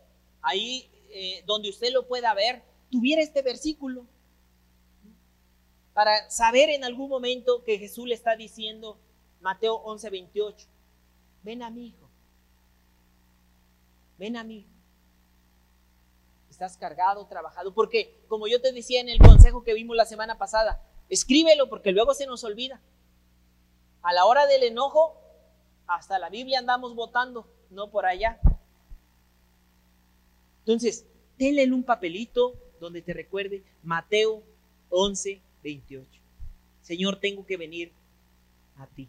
[0.43, 4.05] ahí eh, donde usted lo pueda ver, tuviera este versículo
[5.95, 8.99] para saber en algún momento que Jesús le está diciendo,
[9.41, 10.67] Mateo 11, 28,
[11.43, 12.09] ven a mi hijo,
[14.19, 14.67] ven a mí.
[16.51, 20.37] Estás cargado, trabajado, porque como yo te decía en el consejo que vimos la semana
[20.37, 22.81] pasada, escríbelo porque luego se nos olvida.
[24.03, 25.17] A la hora del enojo,
[25.87, 28.41] hasta la Biblia andamos votando, no por allá.
[30.61, 34.43] Entonces, tenle en un papelito, donde te recuerde Mateo
[34.89, 36.09] 11, 28.
[36.83, 37.93] Señor, tengo que venir
[38.77, 39.09] a ti.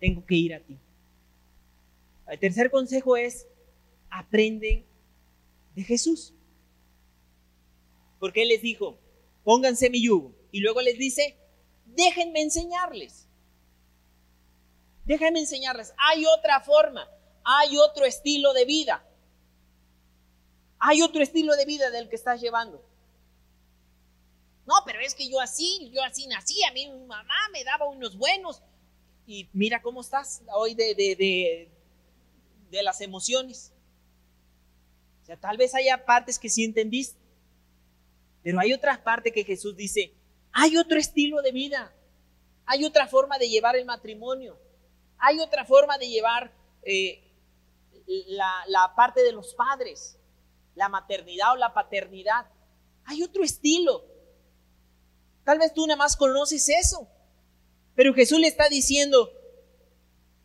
[0.00, 0.76] Tengo que ir a ti.
[2.26, 3.46] El tercer consejo es,
[4.10, 4.84] aprende
[5.74, 6.32] de Jesús.
[8.18, 8.98] Porque Él les dijo,
[9.44, 10.34] pónganse mi yugo.
[10.50, 11.36] Y luego les dice,
[11.86, 13.28] déjenme enseñarles.
[15.04, 15.92] Déjenme enseñarles.
[15.98, 17.06] Hay otra forma,
[17.44, 19.06] hay otro estilo de vida.
[20.86, 22.84] Hay otro estilo de vida del que estás llevando.
[24.66, 27.88] No, pero es que yo así, yo así nací, a mí mi mamá me daba
[27.88, 28.62] unos buenos.
[29.26, 31.70] Y mira cómo estás hoy de, de,
[32.70, 33.72] de, las emociones.
[35.22, 37.18] O sea, tal vez haya partes que sí entendiste,
[38.42, 40.12] pero hay otras partes que Jesús dice,
[40.52, 41.94] hay otro estilo de vida,
[42.66, 44.58] hay otra forma de llevar el matrimonio,
[45.16, 47.22] hay otra forma de llevar eh,
[48.26, 50.18] la, la parte de los padres.
[50.74, 52.46] La maternidad o la paternidad.
[53.04, 54.04] Hay otro estilo.
[55.44, 57.08] Tal vez tú nada más conoces eso.
[57.94, 59.30] Pero Jesús le está diciendo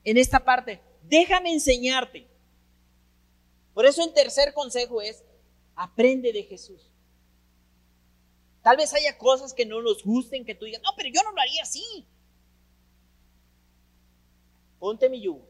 [0.03, 2.27] en esta parte, déjame enseñarte.
[3.73, 5.23] Por eso el tercer consejo es,
[5.75, 6.91] aprende de Jesús.
[8.61, 11.32] Tal vez haya cosas que no nos gusten, que tú digas, no, pero yo no
[11.32, 12.05] lo haría así.
[14.80, 15.47] Ponte mi yugo.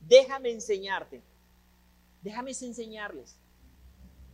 [0.00, 1.22] Déjame enseñarte.
[2.22, 3.37] Déjame enseñarles.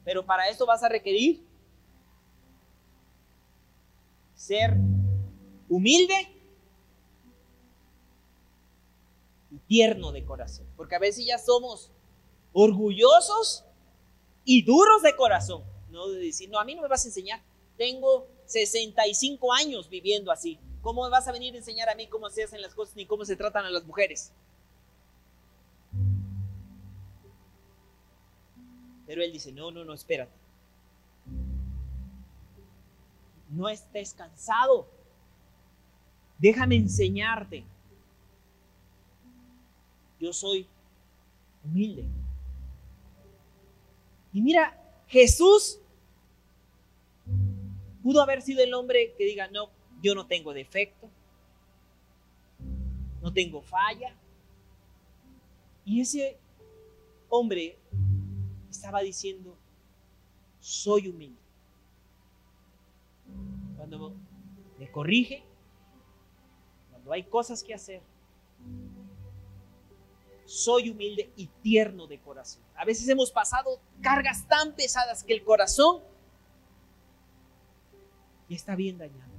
[0.05, 1.45] Pero para esto vas a requerir
[4.35, 4.77] ser
[5.69, 6.15] humilde
[9.51, 10.67] y tierno de corazón.
[10.77, 11.91] Porque a veces ya somos
[12.53, 13.65] orgullosos
[14.45, 15.65] y duros de corazón.
[15.91, 17.43] No de decir, no, a mí no me vas a enseñar.
[17.77, 20.59] Tengo 65 años viviendo así.
[20.83, 23.25] ¿Cómo vas a venir a enseñar a mí cómo se hacen las cosas ni cómo
[23.25, 24.33] se tratan a las mujeres?
[29.07, 30.33] Pero él dice, no, no, no, espérate.
[33.51, 34.89] No estés cansado.
[36.39, 37.65] Déjame enseñarte.
[40.19, 40.67] Yo soy
[41.65, 42.05] humilde.
[44.33, 45.79] Y mira, Jesús
[48.03, 49.71] pudo haber sido el hombre que diga, no,
[50.03, 51.09] yo no tengo defecto,
[53.23, 54.15] no tengo falla.
[55.85, 56.37] Y ese
[57.29, 57.79] hombre
[58.75, 59.57] estaba diciendo,
[60.61, 61.41] soy humilde.
[63.77, 64.15] Cuando
[64.79, 65.43] me corrige,
[66.91, 68.03] cuando hay cosas que hacer,
[70.45, 72.63] soy humilde y tierno de corazón.
[72.77, 76.03] A veces hemos pasado cargas tan pesadas que el corazón
[78.49, 79.33] ya está bien dañado.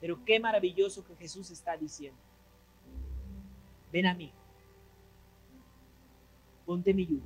[0.00, 2.18] Pero qué maravilloso que Jesús está diciendo.
[3.92, 4.32] Ven a mí
[6.70, 7.20] ponte mi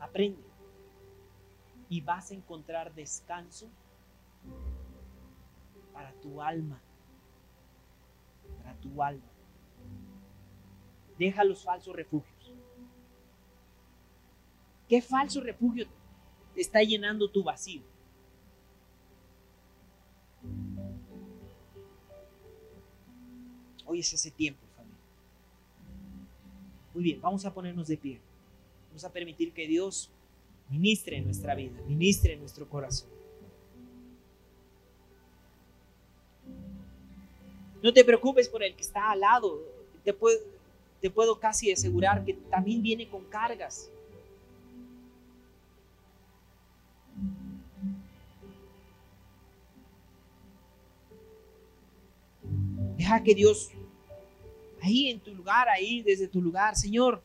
[0.00, 0.42] aprende
[1.88, 3.70] y vas a encontrar descanso
[5.92, 6.80] para tu alma,
[8.56, 9.30] para tu alma.
[11.16, 12.52] Deja los falsos refugios.
[14.88, 15.86] ¿Qué falso refugio
[16.56, 17.82] está llenando tu vacío?
[23.86, 24.71] Hoy es ese tiempo.
[26.94, 28.20] Muy bien, vamos a ponernos de pie.
[28.88, 30.10] Vamos a permitir que Dios
[30.68, 33.08] ministre en nuestra vida, ministre en nuestro corazón.
[37.82, 39.60] No te preocupes por el que está al lado.
[40.04, 40.38] Te puedo,
[41.00, 43.90] te puedo casi asegurar que también viene con cargas.
[52.96, 53.70] Deja que Dios
[54.82, 57.22] ahí en tu lugar, ahí desde tu lugar, Señor,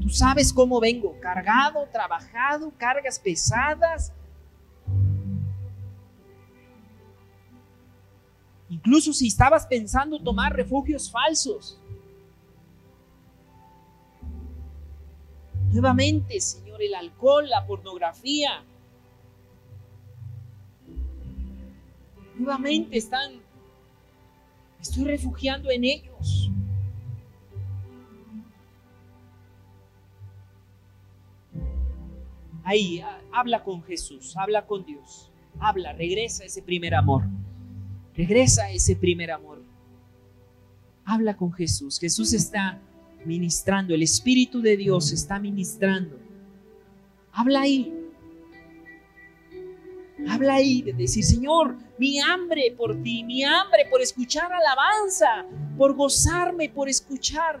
[0.00, 4.12] tú sabes cómo vengo, cargado, trabajado, cargas pesadas.
[8.68, 11.78] Incluso si estabas pensando tomar refugios falsos.
[15.70, 18.64] Nuevamente, Señor, el alcohol, la pornografía.
[22.36, 23.40] Nuevamente están
[24.88, 26.50] estoy refugiando en ellos.
[32.64, 37.24] Ahí, habla con Jesús, habla con Dios, habla, regresa ese primer amor,
[38.14, 39.62] regresa ese primer amor.
[41.04, 42.78] Habla con Jesús, Jesús está
[43.24, 46.18] ministrando, el Espíritu de Dios está ministrando.
[47.32, 47.94] Habla ahí,
[50.38, 55.44] Habla ahí de decir, Señor, mi hambre por ti, mi hambre por escuchar alabanza,
[55.76, 57.60] por gozarme, por escuchar.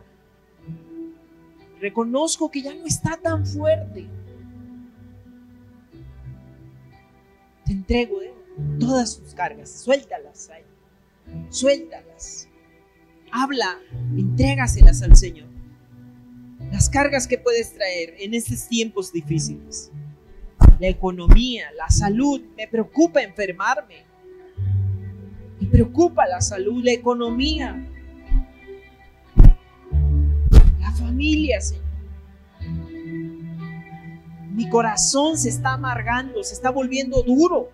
[1.80, 4.06] Reconozco que ya no está tan fuerte.
[7.64, 8.32] Te entrego ¿eh?
[8.78, 10.62] todas sus cargas, suéltalas ahí,
[11.50, 12.46] suéltalas.
[13.32, 13.80] Habla,
[14.16, 15.48] entrégaselas al Señor.
[16.70, 19.90] Las cargas que puedes traer en estos tiempos difíciles
[20.78, 22.40] la economía, la salud.
[22.56, 24.04] Me preocupa enfermarme.
[25.60, 27.84] Me preocupa la salud, la economía,
[30.78, 31.84] la familia, Señor.
[34.52, 37.70] Mi corazón se está amargando, se está volviendo duro.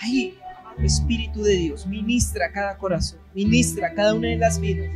[0.00, 0.38] Ahí,
[0.82, 4.88] Espíritu de Dios, ministra cada corazón, ministra cada una de las vidas.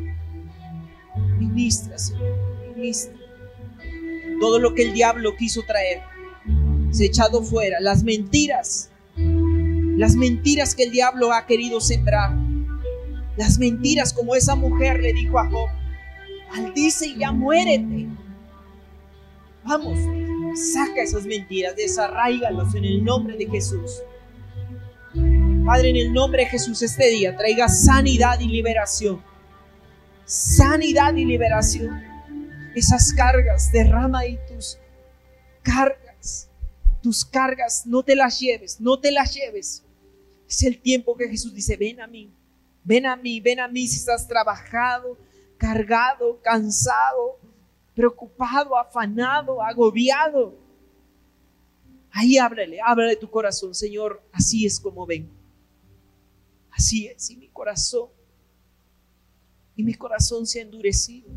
[1.39, 2.39] Ministra, Señor,
[2.77, 3.22] ministra
[4.43, 6.01] todo lo que el diablo quiso traer,
[6.91, 12.35] se ha echado fuera, las mentiras, las mentiras que el diablo ha querido sembrar,
[13.37, 15.69] las mentiras como esa mujer le dijo a Job,
[16.51, 18.09] maldice y ya muérete.
[19.63, 19.97] Vamos,
[20.59, 24.03] saca esas mentiras, desarraigalos en el nombre de Jesús.
[25.65, 29.23] Padre, en el nombre de Jesús este día traiga sanidad y liberación.
[30.25, 32.12] Sanidad y liberación.
[32.75, 34.79] Esas cargas, derrama ahí tus
[35.63, 36.49] cargas.
[37.03, 39.85] Tus cargas, no te las lleves, no te las lleves.
[40.49, 42.33] Es el tiempo que Jesús dice, ven a mí,
[42.85, 45.19] ven a mí, ven a mí si estás trabajado,
[45.59, 47.39] cargado, cansado,
[47.95, 50.57] preocupado, afanado, agobiado.
[52.11, 55.33] Ahí háblale, háblale tu corazón, Señor, así es como vengo.
[56.71, 58.09] Así es, y mi corazón,
[59.77, 61.31] y mi corazón se ha endurecido.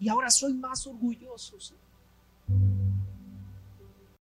[0.00, 1.56] Y ahora soy más orgulloso.